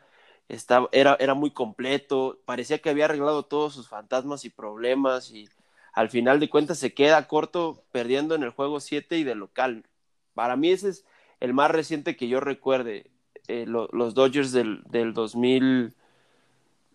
[0.49, 5.49] estaba, era, era muy completo, parecía que había arreglado todos sus fantasmas y problemas y
[5.93, 9.86] al final de cuentas se queda corto perdiendo en el juego 7 y de local.
[10.33, 11.05] Para mí ese es
[11.39, 13.11] el más reciente que yo recuerde,
[13.47, 15.95] eh, los Dodgers del, del 2000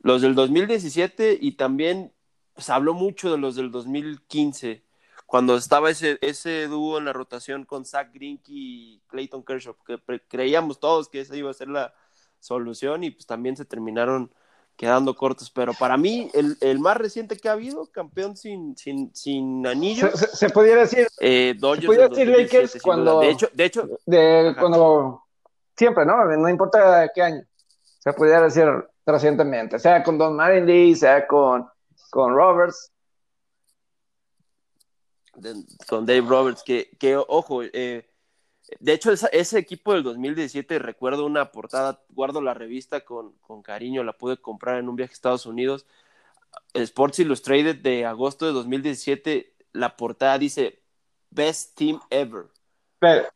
[0.03, 2.13] los del 2017 y también
[2.57, 4.83] se habló mucho de los del 2015,
[5.27, 10.21] cuando estaba ese, ese dúo en la rotación con Zach Greinke y Clayton Kershaw, que
[10.29, 11.95] creíamos todos que esa iba a ser la
[12.41, 14.33] solución y pues también se terminaron
[14.81, 19.15] quedando cortos, pero para mí el, el más reciente que ha habido, campeón sin, sin,
[19.15, 20.09] sin anillo.
[20.17, 25.23] Se, pudiera decir, eh, se pudiera decir Lakers cuando, de hecho, de hecho, de, cuando
[25.77, 26.25] siempre, ¿no?
[26.25, 27.45] No importa qué año,
[27.99, 28.65] se pudiera decir
[29.05, 31.69] recientemente, sea con Don Lee, sea con,
[32.09, 32.91] con Roberts.
[35.87, 38.10] con Dave Roberts, que, que ojo, eh,
[38.79, 44.05] de hecho ese equipo del 2017, recuerdo una portada, guardo la revista con, con cariño,
[44.05, 45.87] la pude comprar en un viaje a Estados Unidos,
[46.75, 50.81] Sports Illustrated de agosto de 2017, la portada dice
[51.31, 52.47] Best Team Ever.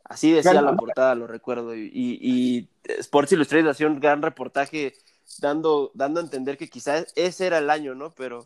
[0.05, 1.75] Así decía la portada, lo recuerdo.
[1.75, 4.95] Y, y, Sports Illustrated hacía un gran reportaje
[5.39, 8.11] dando, dando a entender que quizás ese era el año, ¿no?
[8.15, 8.45] Pero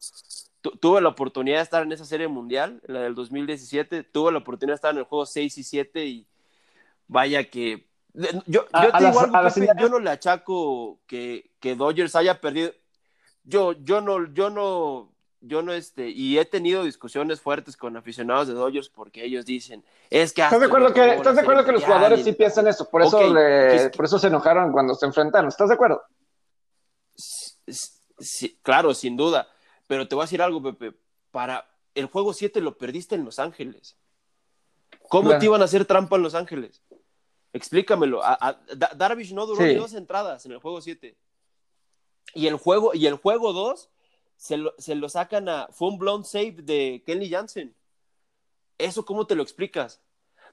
[0.81, 4.75] tuve la oportunidad de estar en esa serie mundial, la del 2017, tuve la oportunidad
[4.75, 6.27] de estar en el juego 6 y 7 y
[7.09, 7.89] vaya que...
[8.47, 12.73] Yo, yo, no le achaco que, que Dodgers haya perdido.
[13.45, 18.49] Yo, yo no, yo no, yo no, este, y he tenido discusiones fuertes con aficionados
[18.49, 20.43] de Dodgers porque ellos dicen, es que...
[20.43, 22.89] ¿Estás de acuerdo que, ¿estás de acuerdo que los jugadores sí piensan eso?
[22.89, 23.19] Por eso,
[23.95, 25.49] por eso se enojaron cuando se enfrentaron.
[25.49, 26.03] ¿Estás de acuerdo?
[27.15, 29.49] Sí, claro, sin duda.
[29.87, 30.97] Pero te voy a decir algo, Pepe.
[31.31, 33.97] Para el juego 7 lo perdiste en Los Ángeles.
[35.09, 36.83] ¿Cómo te iban a hacer trampa en Los Ángeles?
[37.53, 38.21] Explícamelo.
[38.97, 41.17] Darvish no duró ni dos entradas en el juego 7.
[42.35, 43.89] Y el juego, y el juego 2
[44.37, 45.69] se lo, se lo sacan a.
[45.73, 47.75] Fue un blown save de Kenny Jansen.
[48.77, 50.01] ¿Eso cómo te lo explicas?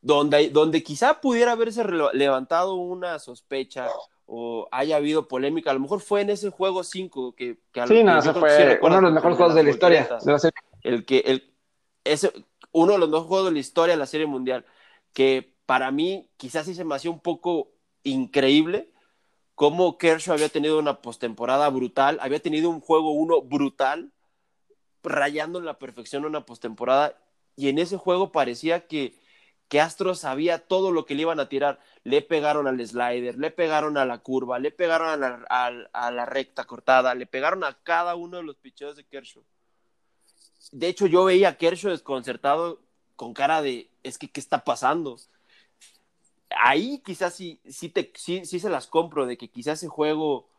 [0.02, 1.84] Donde, donde quizá pudiera haberse
[2.14, 3.90] levantado una sospecha
[4.26, 5.72] o haya habido polémica.
[5.72, 9.02] A lo mejor fue en ese juego 5 que, que, Sí, no, fue uno de
[9.02, 10.08] los mejores juegos de la historia.
[10.82, 11.54] El que, el,
[12.04, 12.32] ese,
[12.72, 14.66] uno de los mejores juegos de la historia de la Serie Mundial,
[15.14, 17.72] que para mí quizás sí se me hacía un poco
[18.04, 18.92] increíble
[19.56, 24.12] cómo Kershaw había tenido una postemporada brutal, había tenido un juego 1 brutal,
[25.02, 27.18] rayando en la perfección una postemporada,
[27.56, 29.16] y en ese juego parecía que
[29.68, 31.80] que Astros sabía todo lo que le iban a tirar.
[32.04, 37.16] Le pegaron al slider, le pegaron a la curva, le pegaron a la, recta cortada,
[37.16, 39.44] le pegaron a cada uno de los picheos de Kershaw.
[40.72, 42.82] De hecho, yo veía a Kershaw desconcertado
[43.16, 45.18] con cara de, es que, ¿qué está pasando?
[46.56, 47.60] Ahí quizás sí,
[47.94, 50.50] te, se las compro, de que quizás ese juego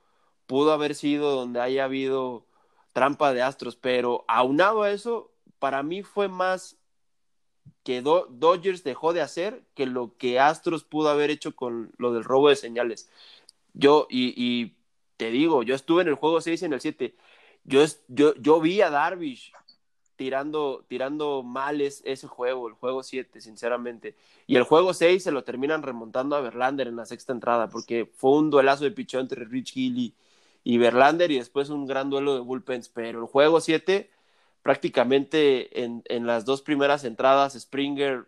[0.47, 2.47] pudo haber sido donde haya habido
[2.93, 6.79] trampa de Astros, pero aunado a eso, para mí fue más
[7.83, 12.25] que Dodgers dejó de hacer que lo que Astros pudo haber hecho con lo del
[12.25, 13.09] robo de señales.
[13.75, 14.75] Yo, y,
[15.17, 17.17] te digo, yo estuve en el juego 6 y en el 7.
[17.65, 19.53] Yo, yo, yo vi a Darvish
[20.17, 24.17] tirando, tirando mal ese juego, el juego 7, sinceramente.
[24.47, 28.11] Y el juego 6 se lo terminan remontando a Verlander en la sexta entrada, porque
[28.17, 30.15] fue un duelazo de pichón entre Rich Hill y,
[30.65, 32.89] y Verlander y después un gran duelo de bullpens.
[32.89, 34.11] Pero el juego 7
[34.63, 38.27] prácticamente en, en, las dos primeras entradas Springer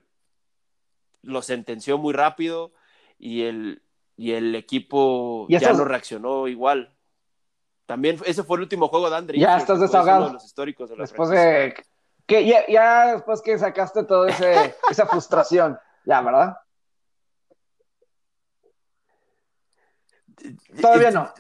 [1.23, 2.73] lo sentenció muy rápido
[3.19, 3.83] y el,
[4.17, 6.95] y el equipo ya no reaccionó igual.
[7.89, 9.41] También ese fue el último juego de Andrés.
[9.41, 10.31] Ya estás desahogado.
[10.31, 11.75] los históricos después de
[12.27, 14.29] que ya, ya, después que sacaste toda
[14.91, 16.59] esa frustración, ya, ¿verdad?
[20.83, 21.33] Todavía no.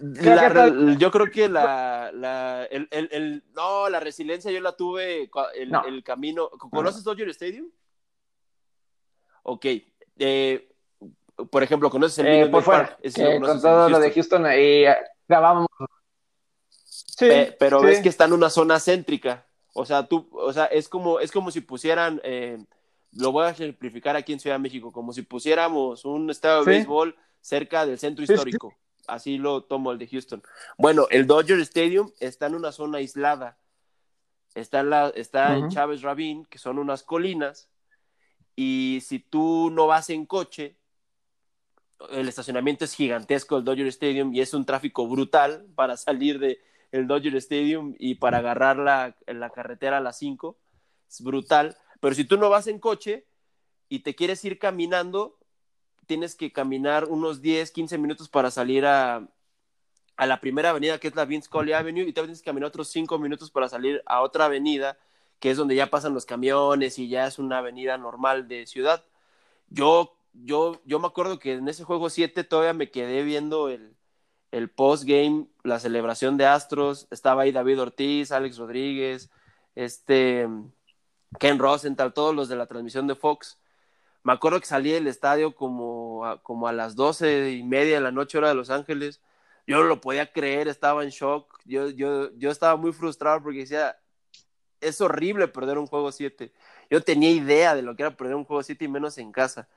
[0.96, 6.02] yo creo que la, la el, el, no, la resiliencia yo la tuve el, el
[6.02, 6.48] camino.
[6.48, 7.68] ¿Conoces Dodger Stadium?
[9.42, 9.66] Ok.
[10.18, 10.74] Eh,
[11.50, 12.98] por ejemplo, ¿conoces el eh, por fuera,
[13.38, 14.96] con todo lo de Houston ahí eh,
[15.28, 15.68] grabamos.
[17.08, 17.28] Sí,
[17.58, 19.46] pero ves que está en una zona céntrica.
[19.74, 22.58] O sea, tú, o sea, es como, es como si pusieran, eh,
[23.12, 26.70] lo voy a ejemplificar aquí en Ciudad de México, como si pusiéramos un estadio de
[26.72, 28.74] béisbol cerca del centro histórico
[29.08, 30.42] así lo tomo el de Houston.
[30.76, 33.58] Bueno, el Dodger Stadium está en una zona aislada.
[34.54, 37.68] Está en, la, está en Chávez Rabín, que son unas colinas,
[38.56, 40.76] y si tú no vas en coche,
[42.10, 46.60] el estacionamiento es gigantesco, el Dodger Stadium, y es un tráfico brutal para salir de,
[46.92, 50.56] el Dodger Stadium y para agarrar la, la carretera a las 5.
[51.08, 51.76] Es brutal.
[52.00, 53.26] Pero si tú no vas en coche
[53.88, 55.38] y te quieres ir caminando,
[56.06, 59.28] tienes que caminar unos 10, 15 minutos para salir a,
[60.16, 62.68] a la primera avenida que es la Vince Colley Avenue y te tienes que caminar
[62.68, 64.98] otros 5 minutos para salir a otra avenida
[65.38, 69.04] que es donde ya pasan los camiones y ya es una avenida normal de ciudad.
[69.68, 73.97] Yo, yo, yo me acuerdo que en ese juego 7 todavía me quedé viendo el,
[74.50, 79.30] el post-game, la celebración de Astros, estaba ahí David Ortiz, Alex Rodríguez,
[79.74, 80.48] este
[81.38, 83.58] Ken Rosenthal, todos los de la transmisión de Fox.
[84.22, 88.00] Me acuerdo que salí del estadio como a, como a las doce y media de
[88.00, 89.20] la noche, hora de Los Ángeles.
[89.66, 91.60] Yo no lo podía creer, estaba en shock.
[91.64, 93.96] Yo, yo, yo estaba muy frustrado porque decía,
[94.80, 96.52] es horrible perder un juego 7.
[96.90, 99.68] Yo tenía idea de lo que era perder un juego 7 y menos en casa.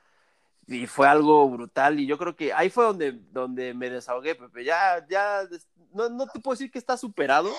[0.74, 2.00] Y fue algo brutal.
[2.00, 4.64] Y yo creo que ahí fue donde, donde me desahogué, Pepe.
[4.64, 5.42] Ya, ya,
[5.92, 7.50] no, no te puedo decir que está superado,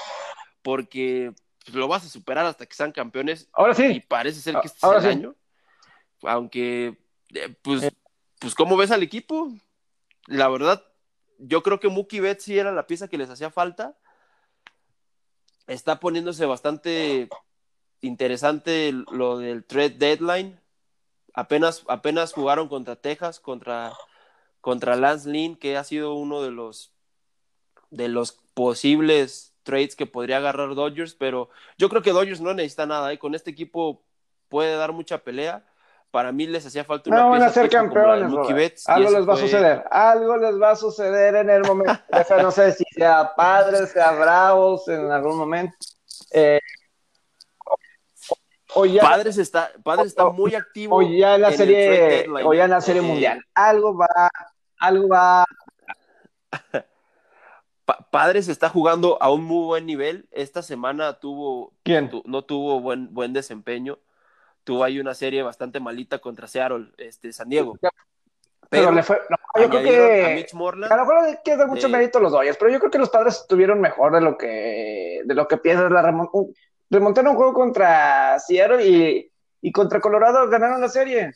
[0.61, 1.33] porque
[1.65, 3.47] pues, lo vas a superar hasta que sean campeones.
[3.53, 3.85] Ahora sí.
[3.85, 5.35] Y parece ser que este es el año.
[6.23, 6.97] Aunque,
[7.33, 7.91] eh, pues, eh.
[8.39, 9.53] pues, ¿cómo ves al equipo?
[10.27, 10.83] La verdad,
[11.37, 13.97] yo creo que Mookie Betts sí era la pieza que les hacía falta
[15.67, 17.29] está poniéndose bastante
[18.01, 20.59] interesante lo del trade deadline.
[21.33, 23.93] Apenas, apenas jugaron contra Texas, contra,
[24.61, 26.93] contra Lance Lynn, que ha sido uno de los,
[27.89, 32.85] de los posibles trades que podría agarrar Dodgers, pero yo creo que Dodgers no necesita
[32.85, 33.11] nada.
[33.11, 33.17] ¿eh?
[33.17, 34.03] Con este equipo
[34.49, 35.65] puede dar mucha pelea.
[36.11, 38.87] Para mí les hacía falta una no van a ser campeones.
[38.87, 39.83] algo les va a suceder.
[39.89, 41.99] Algo les va a suceder en el momento.
[42.41, 45.75] no sé si sea padres, sea bravos en algún momento.
[46.31, 46.59] Eh,
[48.75, 50.97] o ya, padres está, padres está muy activo.
[50.97, 53.45] O ya en la serie, o ya en la serie eh, mundial.
[53.53, 54.29] Algo va,
[54.77, 55.45] algo va.
[58.11, 60.29] Padres está jugando a un muy buen nivel.
[60.31, 62.09] Esta semana tuvo, ¿Quién?
[62.23, 63.99] no tuvo buen, buen desempeño
[64.63, 67.77] tuvo ahí una serie bastante malita contra Seattle, este, San Diego.
[68.69, 69.21] Pero, le fue,
[69.59, 72.57] yo creo que a Morland, a lo mejor que dar mucho mérito a los Dodgers,
[72.57, 75.91] pero yo creo que los padres estuvieron mejor de lo que de lo que piensas
[75.91, 76.01] la
[76.93, 79.31] remontaron un juego contra Seattle y,
[79.61, 81.33] y contra Colorado ganaron la serie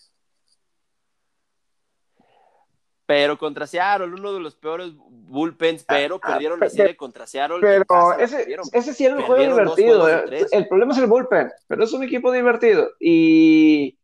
[3.07, 7.25] pero contra Seattle, uno de los peores bullpens, ah, pero ah, perdieron la serie contra
[7.25, 7.59] Seattle.
[7.61, 10.09] Pero ese, ese sí era un juego divertido.
[10.09, 10.45] Eh.
[10.51, 12.89] El problema es el bullpen, pero es un equipo divertido.
[12.99, 13.97] Y.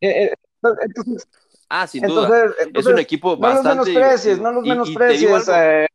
[0.00, 0.32] Eh,
[0.62, 1.28] entonces,
[1.68, 2.54] ah, sin duda.
[2.72, 3.68] es un equipo bastante.
[3.70, 5.48] No los menosprecies, no los menosprecies.
[5.48, 5.88] Eh,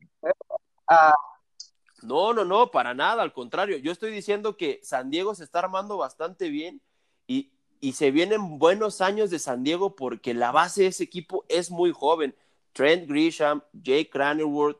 [2.06, 3.78] no, no, no, para nada, al contrario.
[3.78, 6.82] Yo estoy diciendo que San Diego se está armando bastante bien
[7.28, 7.51] y,
[7.82, 11.72] y se vienen buenos años de San Diego porque la base de ese equipo es
[11.72, 12.36] muy joven.
[12.74, 14.80] Trent Grisham, Jake Cranerworth,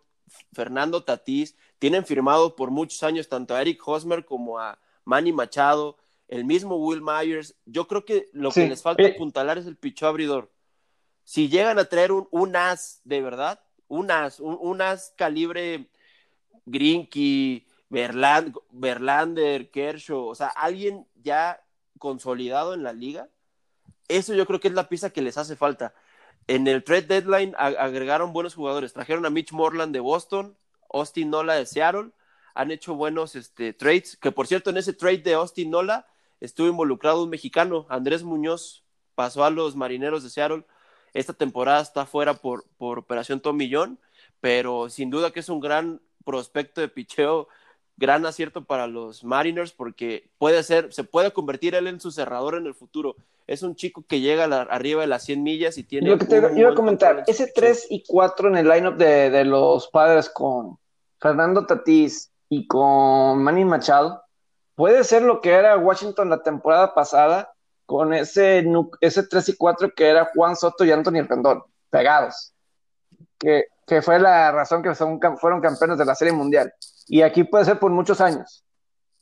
[0.54, 5.98] Fernando Tatís, tienen firmado por muchos años tanto a Eric Hosmer como a Manny Machado,
[6.28, 7.56] el mismo Will Myers.
[7.66, 9.14] Yo creo que lo que les falta eh.
[9.16, 10.52] apuntalar es el picho abridor.
[11.24, 15.90] Si llegan a traer un, un as de verdad, un as, un, as calibre
[16.66, 21.62] Grinky, Verlander, Kershaw, o sea, alguien ya
[22.00, 23.30] consolidado en la liga.
[24.08, 25.94] Eso yo creo que es la pieza que les hace falta.
[26.48, 28.94] En el trade deadline agregaron buenos jugadores.
[28.94, 30.58] Trajeron a Mitch Morland de Boston,
[30.92, 32.12] Austin Nola de Seattle.
[32.54, 34.18] Han hecho buenos este, trades.
[34.18, 36.08] Que por cierto, en ese trade de Austin Nola
[36.40, 38.84] estuvo involucrado un mexicano, Andrés Muñoz.
[39.16, 40.66] Pasó a los marineros de Seattle.
[41.14, 44.00] Esta temporada está fuera por, por operación Tomillón,
[44.42, 47.48] pero sin duda que es un gran prospecto de picheo
[47.98, 52.56] gran acierto para los Mariners porque puede ser, se puede convertir él en su cerrador
[52.56, 53.16] en el futuro.
[53.48, 56.10] Es un chico que llega arriba de las 100 millas y tiene.
[56.10, 59.46] Lo que te iba a comentar, ese 3 y 4 en el lineup de, de
[59.46, 60.78] los padres con
[61.20, 64.22] Fernando Tatís y con Manny Machado,
[64.76, 67.54] puede ser lo que era Washington la temporada pasada
[67.86, 68.66] con ese,
[69.00, 72.55] ese 3 y 4 que era Juan Soto y Anthony Rendón, pegados.
[73.40, 73.66] Que,
[74.02, 76.74] fue la razón que son, fueron campeones de la Serie Mundial
[77.08, 78.64] y aquí puede ser por muchos años.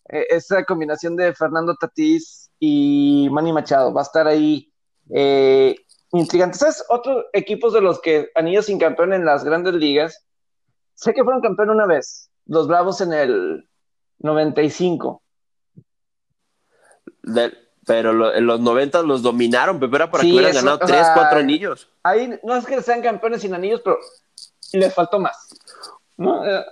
[0.10, 4.72] E, esa combinación de Fernando Tatís y Manny Machado va a estar ahí
[5.10, 5.76] eh,
[6.12, 6.58] intrigante.
[6.58, 6.84] ¿Sabes?
[6.90, 10.26] Otros equipos de los que han ido sin campeón en las grandes ligas,
[10.94, 13.70] sé que fueron campeón una vez, los Bravos en el
[14.20, 15.22] 95.
[17.86, 21.90] Pero en los 90 los dominaron, pero era para que hubieran ganado 3, 4 anillos.
[22.04, 24.00] Ahí no es que sean campeones sin anillos, pero
[24.74, 25.50] les faltó más.
[26.18, 26.46] ¿no?
[26.46, 26.64] Eh,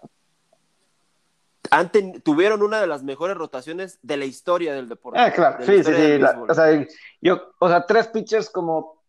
[2.24, 5.20] tuvieron una de las mejores rotaciones de la historia del deporte.
[5.20, 6.22] Ah, claro, sí, sí, sí.
[6.49, 6.88] o, sea,
[7.22, 9.01] yo, o sea, tres pitchers como,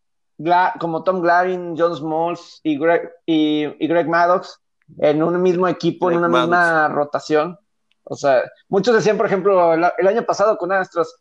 [0.79, 4.59] como Tom Glavin, John Smalls y Greg, y, Greg Maddox
[4.99, 7.57] en un mismo equipo, en una misma rotación.
[8.03, 11.15] O sea, muchos decían, por ejemplo, el, año pasado con Astros,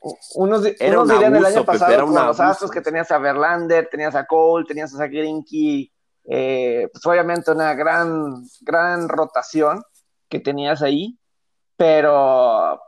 [0.00, 4.26] unos, unos dirían el año pasado con los Astros que tenías a Verlander, tenías a
[4.26, 5.92] Cole, tenías a Grinky,
[6.24, 9.82] eh, pues obviamente una gran, gran rotación
[10.28, 11.18] que tenías ahí,
[11.76, 12.80] pero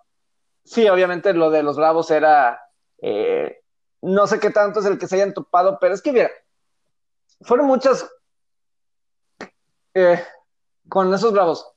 [0.65, 2.61] sí, obviamente lo de los Bravos era,
[2.99, 3.63] eh,
[4.01, 6.31] no sé qué tanto es el que se hayan topado, pero es que mira,
[7.43, 8.09] fueron muchas
[9.95, 10.25] eh,
[10.89, 11.69] con esos Bravos.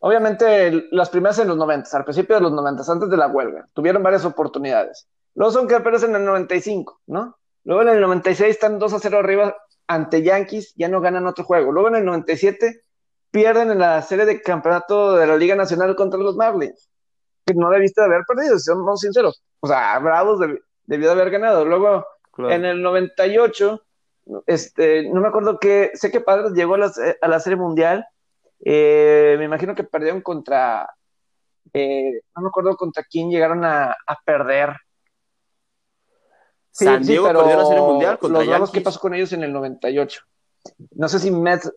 [0.00, 3.68] Obviamente las primeras en los 90, al principio de los 90, antes de la huelga,
[3.74, 5.06] tuvieron varias oportunidades.
[5.34, 7.36] Luego son campeones en el 95, ¿no?
[7.64, 11.44] Luego en el 96 están 2 a 0 arriba ante Yankees, ya no ganan otro
[11.44, 11.72] juego.
[11.72, 12.82] Luego en el 97
[13.30, 16.88] pierden en la serie de campeonato de la Liga Nacional contra los Marlins,
[17.44, 19.42] que no debiste de haber perdido, si somos sinceros.
[19.60, 20.40] O sea, Bravos
[20.86, 21.64] debió de haber ganado.
[21.64, 22.06] Luego
[22.38, 23.82] en el 98,
[24.46, 28.06] este, no me acuerdo que, sé que Padres llegó a la, serie mundial,
[28.64, 30.88] eh, me imagino que perdieron contra,
[31.72, 34.76] eh, no me acuerdo contra quién llegaron a, perder.
[36.72, 39.42] Sí, San Diego perdió la serie mundial contra los Bravos, ¿qué pasó con ellos en
[39.42, 40.22] el 98?
[40.92, 41.72] No sé si Mets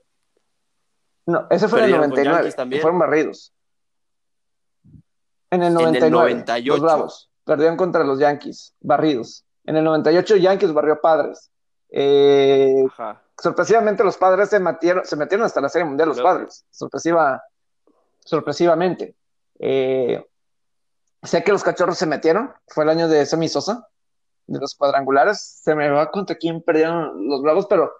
[1.26, 2.52] no, ese fue en el 99.
[2.82, 3.54] Fueron barridos.
[5.50, 6.10] En el 99.
[6.10, 6.70] 98.
[6.70, 9.46] Los Bravos perdieron contra los Yankees, barridos.
[9.66, 11.52] En el 98 Yankees barrió Padres.
[11.90, 12.86] Eh,
[13.38, 16.66] sorpresivamente los Padres se metieron, se metieron hasta la Serie Mundial los Padres.
[16.70, 17.44] Sorpresiva,
[18.24, 19.16] sorpresivamente.
[19.60, 20.24] Eh,
[21.22, 22.54] sé que los Cachorros se metieron.
[22.68, 23.88] Fue el año de Semi Sosa
[24.48, 27.94] de los cuadrangulares, se me va contra quién perdieron los Bravos, pero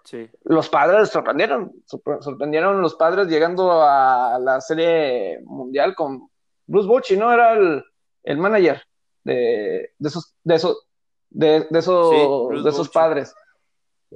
[0.44, 1.72] los padres sorprendieron,
[2.20, 6.28] sorprendieron los padres llegando a la serie mundial con
[6.66, 7.32] Bruce Bochy, ¿no?
[7.32, 8.82] Era el, manager
[9.24, 10.86] de, esos, de esos,
[11.30, 13.34] de, esos, de esos padres.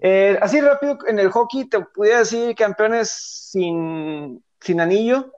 [0.01, 5.32] Eh, así rápido, en el hockey te pudiera decir campeones sin, sin anillo,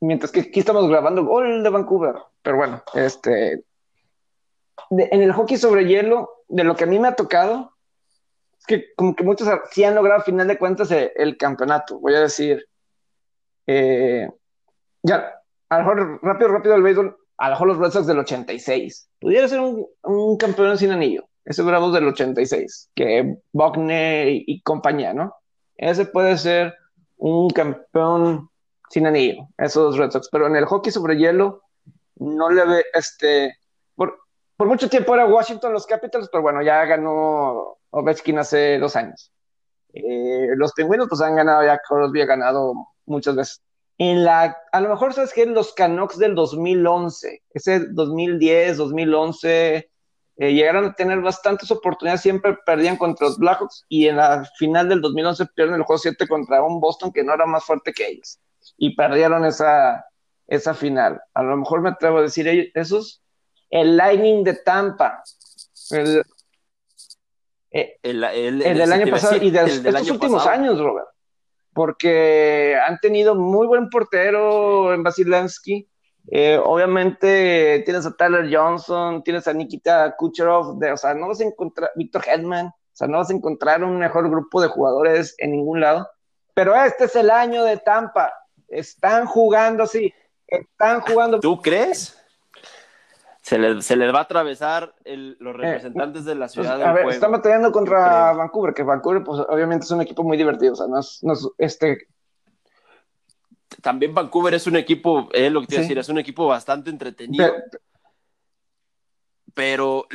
[0.00, 3.64] mientras que aquí estamos grabando gol de Vancouver, pero bueno, este
[4.90, 7.72] en el hockey sobre hielo, de lo que a mí me ha tocado,
[8.58, 11.98] es que como que muchos sí han logrado a final de cuentas eh, el, campeonato.
[11.98, 12.66] Voy a decir,
[13.66, 14.28] eh,
[15.02, 15.32] ya,
[15.68, 19.08] a lo mejor rápido, rápido el béisbol, a lo mejor los Red Sox del 86.
[19.18, 21.26] Pudiera ser un, campeón sin anillo.
[21.44, 25.34] Ese Bravos del 86, que Buckner y, compañía, ¿no?
[25.76, 26.74] Ese puede ser
[27.16, 28.48] un campeón
[28.90, 30.28] sin anillo, esos Red Sox.
[30.30, 31.62] Pero en el hockey sobre hielo,
[32.16, 33.56] no le ve, este,
[34.62, 39.32] por mucho tiempo era Washington los Capitals, pero bueno, ya ganó Ovechkin hace dos años.
[39.92, 42.72] Eh, los pingüinos pues han ganado ya, Crosby ha ganado
[43.06, 43.62] muchas veces.
[43.98, 49.90] En la, a lo mejor sabes que en los Canucks del 2011, ese 2010, 2011,
[50.36, 54.88] eh, llegaron a tener bastantes oportunidades, siempre perdían contra los Blackhawks y en la final
[54.88, 58.08] del 2011 pierden el juego 7 contra un Boston que no era más fuerte que
[58.08, 58.40] ellos
[58.76, 60.04] y perdieron esa,
[60.46, 61.20] esa final.
[61.34, 63.22] A lo mejor me atrevo a decir esos
[63.72, 65.22] el Lightning de Tampa.
[65.90, 66.22] El,
[67.70, 71.08] eh, el, del año pasado y de estos últimos años, Robert.
[71.72, 75.88] Porque han tenido muy buen portero en Basilansky.
[76.30, 81.40] Eh, obviamente tienes a Tyler Johnson, tienes a Nikita Kucherov, de, o sea, no vas
[81.40, 85.34] a encontrar, Víctor Hedman, o sea, no vas a encontrar un mejor grupo de jugadores
[85.38, 86.08] en ningún lado.
[86.54, 88.32] Pero este es el año de Tampa.
[88.68, 90.12] Están jugando, sí,
[90.46, 91.40] están jugando.
[91.40, 92.18] ¿Tú crees?
[93.42, 96.92] se les, se les va a atravesar los eh, representantes de la pues, ciudad a
[96.92, 100.76] ver, Están batallando contra Vancouver, que Vancouver, pues obviamente es un equipo muy divertido, o
[100.76, 102.06] sea, no es, no es este...
[103.80, 106.46] También Vancouver es un equipo, es lo que te iba a decir, es un equipo
[106.46, 107.52] bastante entretenido.
[109.54, 110.06] Pero,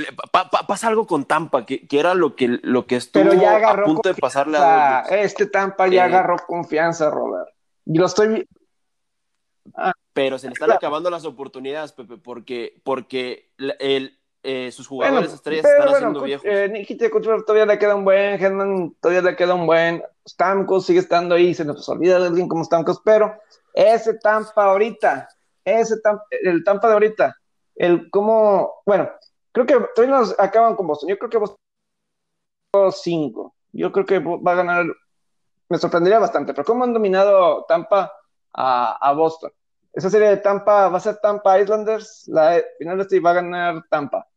[0.68, 4.16] pasa algo con Tampa, que, que, era lo que, lo que estuvo a punto de
[4.16, 7.50] pasarle a Este Tampa ya eh, agarró confianza, Robert.
[7.86, 8.48] Y lo estoy,
[9.76, 9.94] Ah.
[10.14, 15.66] pero se le están acabando las oportunidades, Pepe, porque, porque el, eh, sus jugadores estrellas
[15.66, 16.46] están haciendo viejos.
[16.46, 17.10] Eh, Nikita
[17.46, 21.54] todavía le queda un buen, Hedman todavía le queda un buen, Stamkos sigue estando ahí,
[21.54, 23.36] se nos olvida de alguien como Stamkos, pero
[23.74, 25.30] ese Tampa ahorita,
[25.64, 27.38] ese Tampa, el Tampa de ahorita,
[27.76, 29.10] el cómo, bueno,
[29.52, 31.58] creo que todavía nos acaban con Boston, yo creo que Boston
[32.92, 34.86] 5, yo creo que va a ganar,
[35.70, 38.12] me sorprendería bastante, pero cómo han dominado Tampa
[38.54, 39.52] a, Boston.
[39.94, 43.84] Esa serie de Tampa va a ser Tampa Islanders, la final este va a ganar
[43.90, 44.28] Tampa.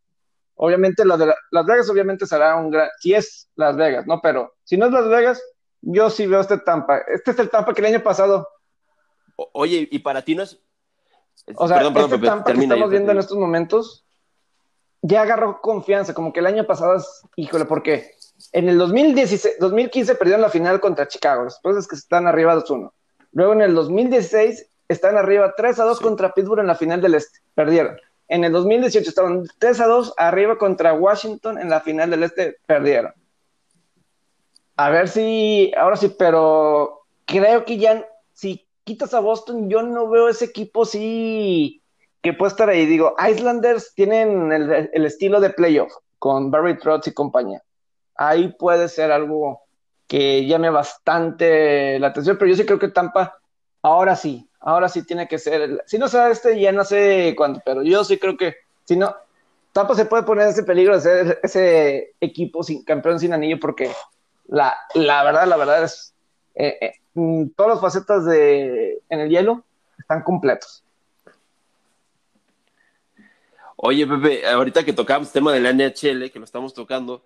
[0.54, 4.20] Obviamente la de Las Vegas obviamente será un gran, si es Las Vegas, ¿no?
[4.20, 5.42] Pero si no es Las Vegas,
[5.80, 6.98] yo sí veo este Tampa.
[6.98, 8.48] Este es el Tampa que el año pasado.
[9.36, 10.60] oye, y para ti no es...
[11.56, 14.04] O sea, este Tampa que estamos viendo en estos momentos
[15.02, 18.14] ya agarró confianza, como que el año pasado es, híjole, ¿por qué?
[18.52, 22.92] En el 2016, 2015 perdieron la final contra Chicago, después es que están arriba 2-1.
[23.32, 27.96] Luego en el 2016 están arriba 3-2 contra Pittsburgh en la final del Este, perdieron.
[28.26, 33.14] En el 2018 estaban 3-2 arriba contra Washington en la final del Este, perdieron.
[34.76, 40.08] A ver si, ahora sí, pero creo que ya, si quitas a Boston, yo no
[40.08, 41.82] veo ese equipo sí
[42.20, 42.84] que puede estar ahí.
[42.86, 47.62] Digo, Islanders tienen el, estilo de playoff con Barry Trotz y compañía.
[48.16, 49.62] Ahí puede ser algo
[50.08, 53.38] que llame bastante la atención, pero yo sí creo que Tampa,
[53.82, 55.82] ahora sí, ahora sí tiene que ser.
[55.86, 59.14] Si no sea este, ya no sé cuándo, pero yo sí creo que, si no,
[59.72, 63.90] Tampa se puede poner ese peligro de ser ese equipo sin campeón sin anillo, porque
[64.48, 66.14] la, la verdad, la verdad es.
[66.54, 69.64] Eh, eh, mm, todas las facetas de en el hielo
[69.98, 70.82] están completos.
[73.76, 77.22] Oye, Pepe, ahorita que tocamos tema de la NHL, que lo estamos tocando,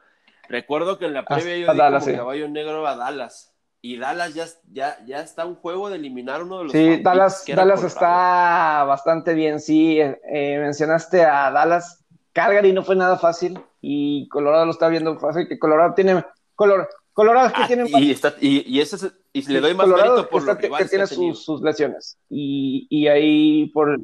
[0.49, 3.54] recuerdo que en la previa yo dije caballo negro a Dallas.
[3.87, 6.73] Y Dallas ya, ya, ya está un juego de eliminar uno de los.
[6.73, 9.61] Sí, Dallas, Dallas está bastante bien.
[9.61, 12.03] Sí, eh, eh, mencionaste a Dallas.
[12.33, 15.47] Calgary no fue nada fácil y Colorado lo está viendo fácil.
[15.47, 16.25] Que Colorado tiene.
[16.55, 17.85] Color, Colorado que ah, tiene.
[17.91, 22.17] Y, está, y, ese y le doy más mérito por lo que, tiene sus, lesiones.
[22.31, 24.01] Y, y ahí por,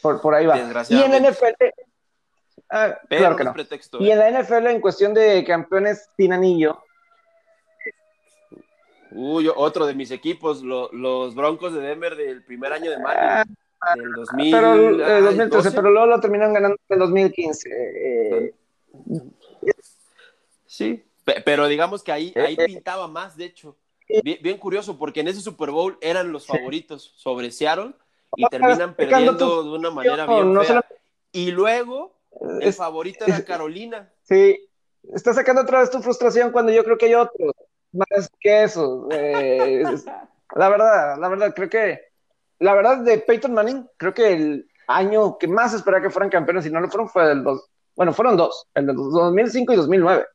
[0.00, 0.58] por, ahí va.
[0.58, 1.66] Y en NFL.
[2.68, 3.54] Ah, claro que no.
[4.00, 6.82] y en la NFL, en cuestión de campeones sin anillo.
[9.14, 13.56] Uy, otro de mis equipos, los Broncos de Denver del primer año de Manning.
[13.80, 17.68] Ah, del 2000, pero, el 2013, pero luego lo terminan ganando en el 2015.
[17.72, 18.54] Eh,
[20.66, 21.04] sí,
[21.44, 23.76] pero digamos que ahí, ahí eh, pintaba más, de hecho.
[24.22, 27.92] Bien, bien, curioso, porque en ese Super Bowl eran los favoritos sobre Seattle
[28.36, 30.84] y terminan perdiendo de una manera bien fea.
[31.32, 32.14] Y luego,
[32.60, 34.12] el favorito era Carolina.
[34.22, 34.60] Sí,
[35.12, 37.52] está sacando otra vez tu frustración cuando yo creo que hay otros
[37.92, 39.08] más que eso.
[39.10, 39.84] Eh,
[40.54, 42.00] la verdad, la verdad, creo que,
[42.58, 46.66] la verdad de Peyton Manning, creo que el año que más esperaba que fueran campeones,
[46.66, 50.26] y no lo fueron, fue el dos, bueno, fueron dos, el de 2005 y 2009.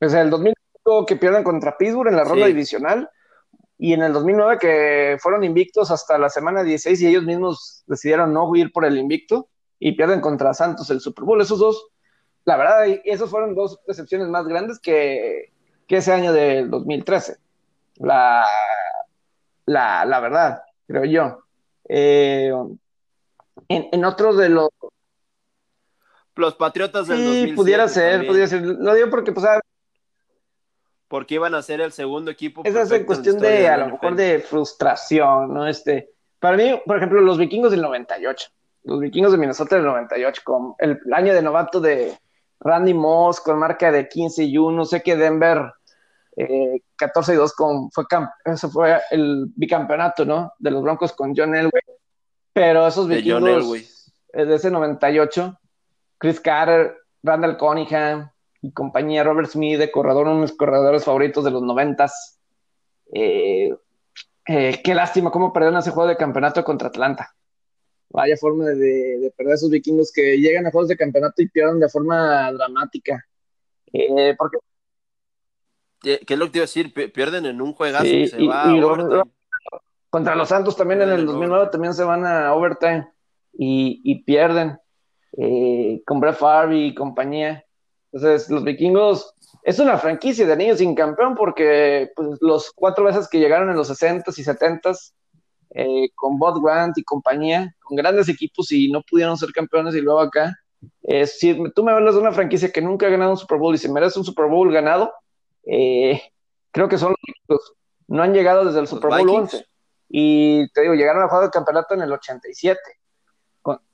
[0.00, 3.10] O sea, el 2005 que pierden contra Pittsburgh en la ronda divisional,
[3.78, 8.32] y en el 2009 que fueron invictos hasta la semana 16 y ellos mismos decidieron
[8.32, 11.40] no ir por el invicto y pierden contra Santos el Super Bowl.
[11.42, 11.88] Esos dos,
[12.46, 15.52] la verdad, esos fueron dos decepciones más grandes que,
[15.86, 17.36] que ese año del 2013.
[17.96, 18.44] La,
[19.64, 21.44] la, la verdad, creo yo.
[21.88, 22.52] Eh,
[23.68, 24.68] en, en otro de los...
[26.34, 28.60] Los Patriotas del sí, pudiera ser, pudiera ser.
[28.60, 29.46] Lo digo porque, pues,
[31.08, 32.62] porque iban a ser el segundo equipo.
[32.64, 35.66] Esa es en cuestión de, a lo mejor, de frustración, ¿no?
[35.66, 38.50] Este, para mí, por ejemplo, los vikingos del 98,
[38.84, 42.18] los vikingos de Minnesota del 98, con el, año de novato de
[42.60, 45.72] Randy Moss, con marca de 15 y 1, sé que Denver
[46.96, 48.04] 14 eh, y 2 con, fue,
[48.44, 50.52] eso fue el bicampeonato, ¿no?
[50.58, 51.82] De los Broncos con John Elway.
[52.52, 53.86] Pero esos vikingos de,
[54.32, 55.58] eh, de ese 98,
[56.18, 58.30] Chris Carter, Randall Cunningham,
[58.62, 62.40] y compañía, Robert Smith de corredor, uno de mis corredores favoritos de los noventas.
[63.12, 63.74] Eh,
[64.46, 67.34] eh, qué lástima cómo perdieron ese juego de campeonato contra Atlanta.
[68.10, 71.88] Vaya forma de, perder esos vikingos que llegan a juegos de campeonato y pierden de
[71.88, 73.24] forma dramática.
[73.92, 74.58] Eh, porque
[76.02, 77.12] ¿Qué, es lo que te iba a decir?
[77.12, 78.06] Pierden en un juegazo
[80.10, 83.06] contra los Santos también en el 2009 también se van a overtime
[83.52, 84.78] y, pierden
[86.06, 87.64] con Brett Favre y compañía.
[88.12, 93.28] Entonces, los vikingos es una franquicia de anillos sin campeón porque pues, los cuatro veces
[93.28, 95.12] que llegaron en los 60s y 70s
[95.70, 100.00] eh, con Bob Grant y compañía, con grandes equipos y no pudieron ser campeones y
[100.00, 100.54] luego acá.
[101.02, 103.74] Eh, si tú me hablas de una franquicia que nunca ha ganado un Super Bowl
[103.74, 105.12] y se merece un Super Bowl ganado,
[105.64, 106.20] eh,
[106.70, 107.74] creo que son los vikingos.
[108.08, 109.66] No han llegado desde el Super Bowl 11.
[110.08, 112.78] Y te digo, llegaron a jugar el campeonato en el 87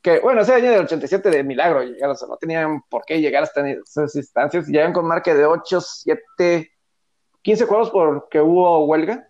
[0.02, 3.68] que bueno, ese año del 87 de milagro llegaron, no tenían por qué llegar hasta
[3.68, 6.70] esas instancias, llegan con marca de 8, 7,
[7.40, 9.28] 15 juegos porque hubo huelga,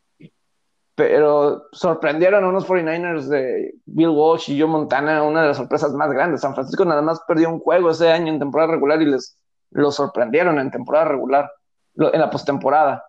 [1.08, 5.92] pero sorprendieron a unos 49ers de Bill Walsh y Joe Montana, una de las sorpresas
[5.94, 6.42] más grandes.
[6.42, 9.36] San Francisco nada más perdió un juego ese año en temporada regular y les
[9.70, 11.50] lo sorprendieron en temporada regular,
[11.96, 13.04] en la postemporada,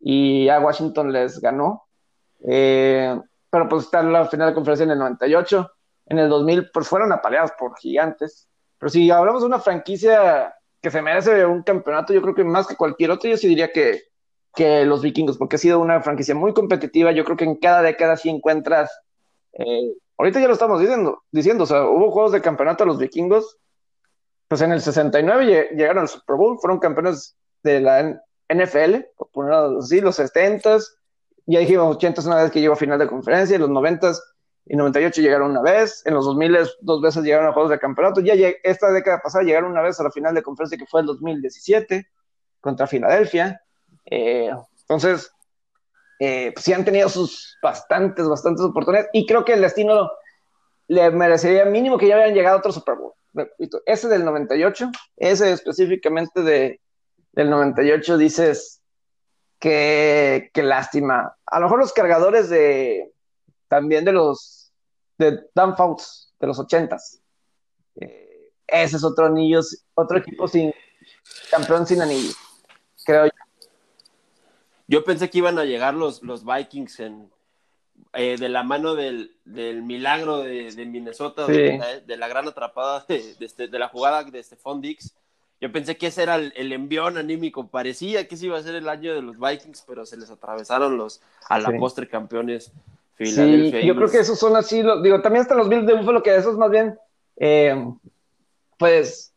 [0.00, 1.84] y a Washington les ganó.
[2.48, 3.16] Eh,
[3.48, 5.70] pero pues está en la final de conferencia en el 98
[6.06, 8.48] en el 2000 pues fueron apaleados por gigantes.
[8.78, 12.66] Pero si hablamos de una franquicia que se merece un campeonato, yo creo que más
[12.66, 14.02] que cualquier otro, yo sí diría que,
[14.56, 17.12] que los vikingos, porque ha sido una franquicia muy competitiva.
[17.12, 18.90] Yo creo que en cada década sí encuentras.
[19.52, 22.98] Eh, ahorita ya lo estamos diciendo, diciendo, o sea, hubo juegos de campeonato a los
[22.98, 23.58] vikingos.
[24.48, 29.78] Pues en el 69 llegaron al Super Bowl, fueron campeones de la NFL, por ponerlo
[29.80, 30.96] así, los 70s,
[31.46, 34.20] ya dijimos 80 una vez que llegó a final de conferencia, en los 90s
[34.66, 38.20] y 98 llegaron una vez, en los 2000 dos veces llegaron a juegos de campeonato,
[38.20, 41.06] ya esta década pasada llegaron una vez a la final de conferencia que fue el
[41.06, 42.08] 2017
[42.60, 43.62] contra Filadelfia.
[44.06, 44.50] Eh,
[44.82, 45.30] entonces,
[46.18, 50.10] eh, pues sí han tenido sus bastantes, bastantes oportunidades y creo que el destino
[50.88, 53.12] le merecería mínimo que ya hubieran llegado a otro Super Bowl.
[53.84, 56.80] Ese del 98, ese específicamente de,
[57.32, 58.80] del 98, dices
[59.58, 61.36] que, lástima.
[61.44, 63.12] A lo mejor los cargadores de
[63.68, 64.72] también de los
[65.18, 67.20] de Dan Fouts de los 80s.
[67.96, 69.60] Eh, ese es otro anillo,
[69.94, 70.72] otro equipo sin
[71.50, 72.32] campeón sin anillo,
[73.04, 73.45] creo yo.
[74.88, 77.30] Yo pensé que iban a llegar los, los Vikings en,
[78.12, 83.36] eh, de la mano del, del milagro de, de Minnesota, de, la gran atrapada de,
[83.40, 85.14] este, de, la jugada de Stephon Dix.
[85.60, 87.68] Yo pensé que ese era el, el, envión anímico.
[87.68, 90.96] Parecía que ese iba a ser el año de los Vikings, pero se les atravesaron
[90.96, 92.72] los a la postre campeones.
[93.18, 94.82] Sí, yo creo que esos son así.
[95.02, 96.98] digo, también hasta los Bills de Buffalo, que esos más bien,
[97.36, 97.74] eh,
[98.78, 99.32] pues,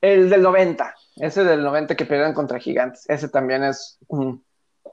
[0.00, 4.44] el del 90, ese del 90 que perdieron contra Gigantes, ese también es un,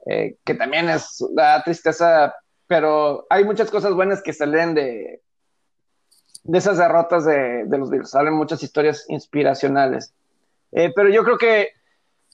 [0.06, 2.34] eh, que también es la tristeza
[2.66, 5.22] pero hay muchas cosas buenas que salen de,
[6.44, 8.10] de esas derrotas de, los Bills.
[8.10, 10.12] Salen muchas historias inspiracionales.
[10.72, 11.70] Eh, pero yo creo que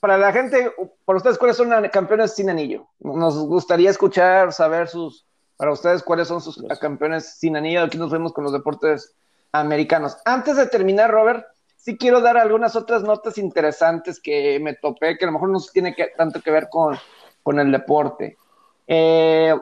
[0.01, 0.73] para la gente,
[1.05, 2.89] para ustedes, ¿cuáles son campeones sin anillo?
[2.99, 7.83] Nos gustaría escuchar, saber sus, para ustedes, cuáles son sus campeones sin anillo.
[7.83, 9.15] Aquí nos vemos con los deportes
[9.53, 10.17] americanos.
[10.25, 11.47] Antes de terminar, Robert,
[11.77, 15.61] sí quiero dar algunas otras notas interesantes que me topé, que a lo mejor no
[15.73, 16.99] tiene que, tanto que ver con,
[17.43, 18.37] con el deporte.
[18.87, 19.55] Eh,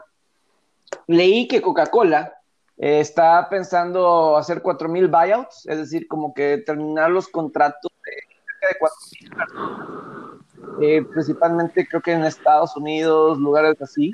[1.07, 2.35] leí que Coca-Cola
[2.77, 8.79] eh, está pensando hacer 4.000 buyouts, es decir, como que terminar los contratos de de
[8.79, 10.21] 4.000
[10.83, 14.13] eh, principalmente creo que en Estados Unidos, lugares así,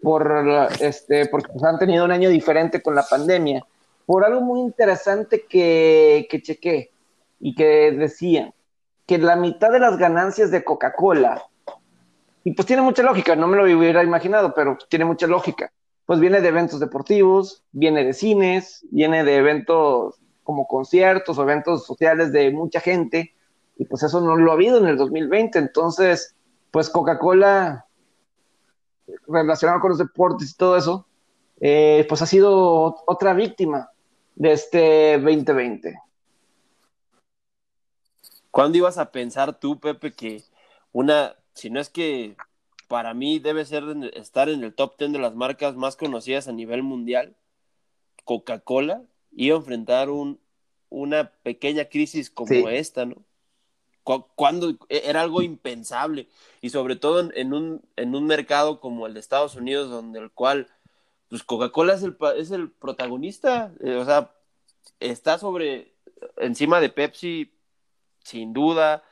[0.00, 3.64] por, este, porque pues, han tenido un año diferente con la pandemia,
[4.06, 6.90] por algo muy interesante que chequé
[7.38, 8.52] y que decían
[9.06, 11.42] que la mitad de las ganancias de Coca-Cola,
[12.44, 15.72] y pues tiene mucha lógica, no me lo hubiera imaginado, pero tiene mucha lógica
[16.10, 21.86] pues viene de eventos deportivos, viene de cines, viene de eventos como conciertos o eventos
[21.86, 23.32] sociales de mucha gente,
[23.76, 26.34] y pues eso no lo ha habido en el 2020, entonces,
[26.72, 27.86] pues Coca-Cola,
[29.28, 31.06] relacionado con los deportes y todo eso,
[31.60, 33.92] eh, pues ha sido otra víctima
[34.34, 35.96] de este 2020.
[38.50, 40.42] ¿Cuándo ibas a pensar tú, Pepe, que
[40.90, 42.36] una, si no es que
[42.88, 43.84] para mí debe ser
[44.14, 47.36] estar en el top 10 de las marcas más conocidas a nivel mundial.
[48.24, 50.40] Coca-Cola iba a enfrentar un,
[50.88, 53.22] una pequeña crisis como esta, ¿no?
[54.34, 56.26] Cuando e, era algo impensable
[56.60, 60.32] y sobre todo en, un, en un mercado como el de Estados Unidos, donde el
[60.32, 60.66] cual,
[61.28, 64.34] pues Coca-Cola es el, es el protagonista, eh, o sea,
[64.98, 65.94] está sobre,
[66.38, 67.52] encima de Pepsi,
[68.24, 69.04] sin duda,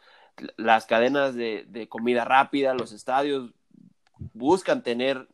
[0.56, 3.50] las cadenas de, de comida rápida, los estadios,
[4.34, 5.28] buscan tener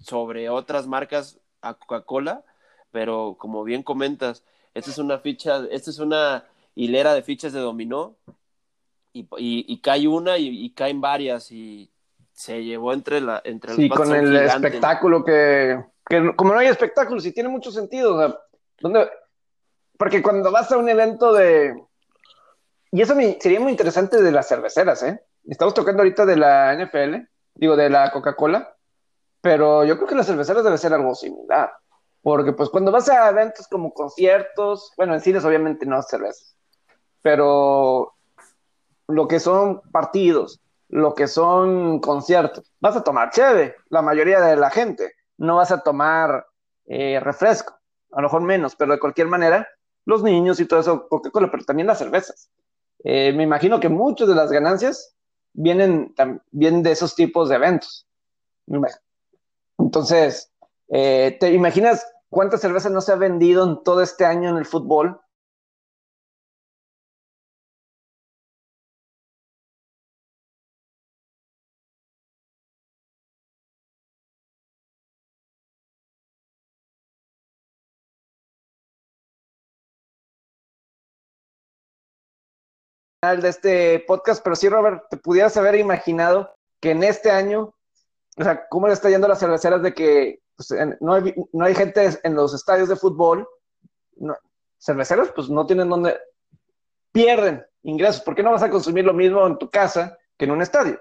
[0.00, 2.44] sobre otras marcas a Coca-Cola,
[2.90, 4.42] pero como bien comentas,
[4.74, 6.44] esta es una ficha, esta es una
[6.74, 8.16] hilera de fichas de dominó
[9.12, 11.90] y, cae una y, caen varias y
[12.32, 15.82] se llevó entre la entre sí con el espectáculo que,
[16.36, 18.38] como no hay espectáculo sí tiene mucho sentido
[19.96, 21.82] porque cuando vas a un evento de
[22.96, 27.26] y eso sería muy interesante de las cerveceras eh estamos tocando ahorita de la NFL
[27.56, 28.74] digo, de la Coca-Cola,
[29.40, 31.72] pero yo creo que las cerveceras debe ser algo similar,
[32.22, 36.56] porque pues cuando vas a eventos como conciertos, bueno, en cines obviamente no cervezas,
[37.22, 38.14] pero
[39.08, 44.56] lo que son partidos, lo que son conciertos, vas a tomar cheve, la mayoría de
[44.56, 46.46] la gente, no vas a tomar
[46.86, 47.74] eh, refresco,
[48.12, 49.66] a lo mejor menos, pero de cualquier manera,
[50.04, 52.48] los niños y todo eso, Coca-Cola, pero también las cervezas.
[53.04, 55.14] Eh, me imagino que muchas de las ganancias
[55.52, 58.06] vienen también de esos tipos de eventos.
[59.78, 60.52] Entonces,
[60.88, 64.66] eh, ¿te imaginas cuántas cervezas no se ha vendido en todo este año en el
[64.66, 65.20] fútbol?
[83.34, 87.74] De este podcast, pero sí, Robert, te pudieras haber imaginado que en este año,
[88.36, 91.64] o sea, ¿cómo le está yendo a las cerveceras de que pues, no, hay, no,
[91.64, 93.48] hay, gente en los estadios de fútbol?
[94.16, 94.36] No,
[94.78, 96.18] cerveceros, pues no tienen donde,
[97.12, 98.20] pierden ingresos.
[98.22, 101.00] ¿Por qué no vas a consumir lo mismo en tu casa que en un estadio.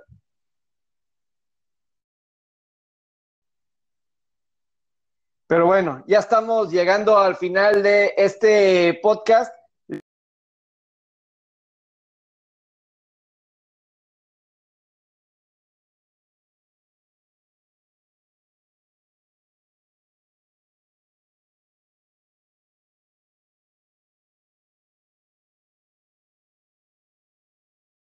[5.47, 9.53] Pero bueno, ya estamos llegando al final de este podcast.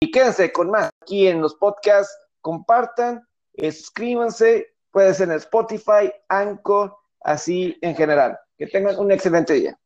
[0.01, 2.15] Y quédense con más aquí en los podcasts.
[2.41, 3.27] Compartan,
[3.57, 8.39] suscríbanse, puede ser en Spotify, Anchor, así en general.
[8.57, 9.77] Que tengan un excelente día.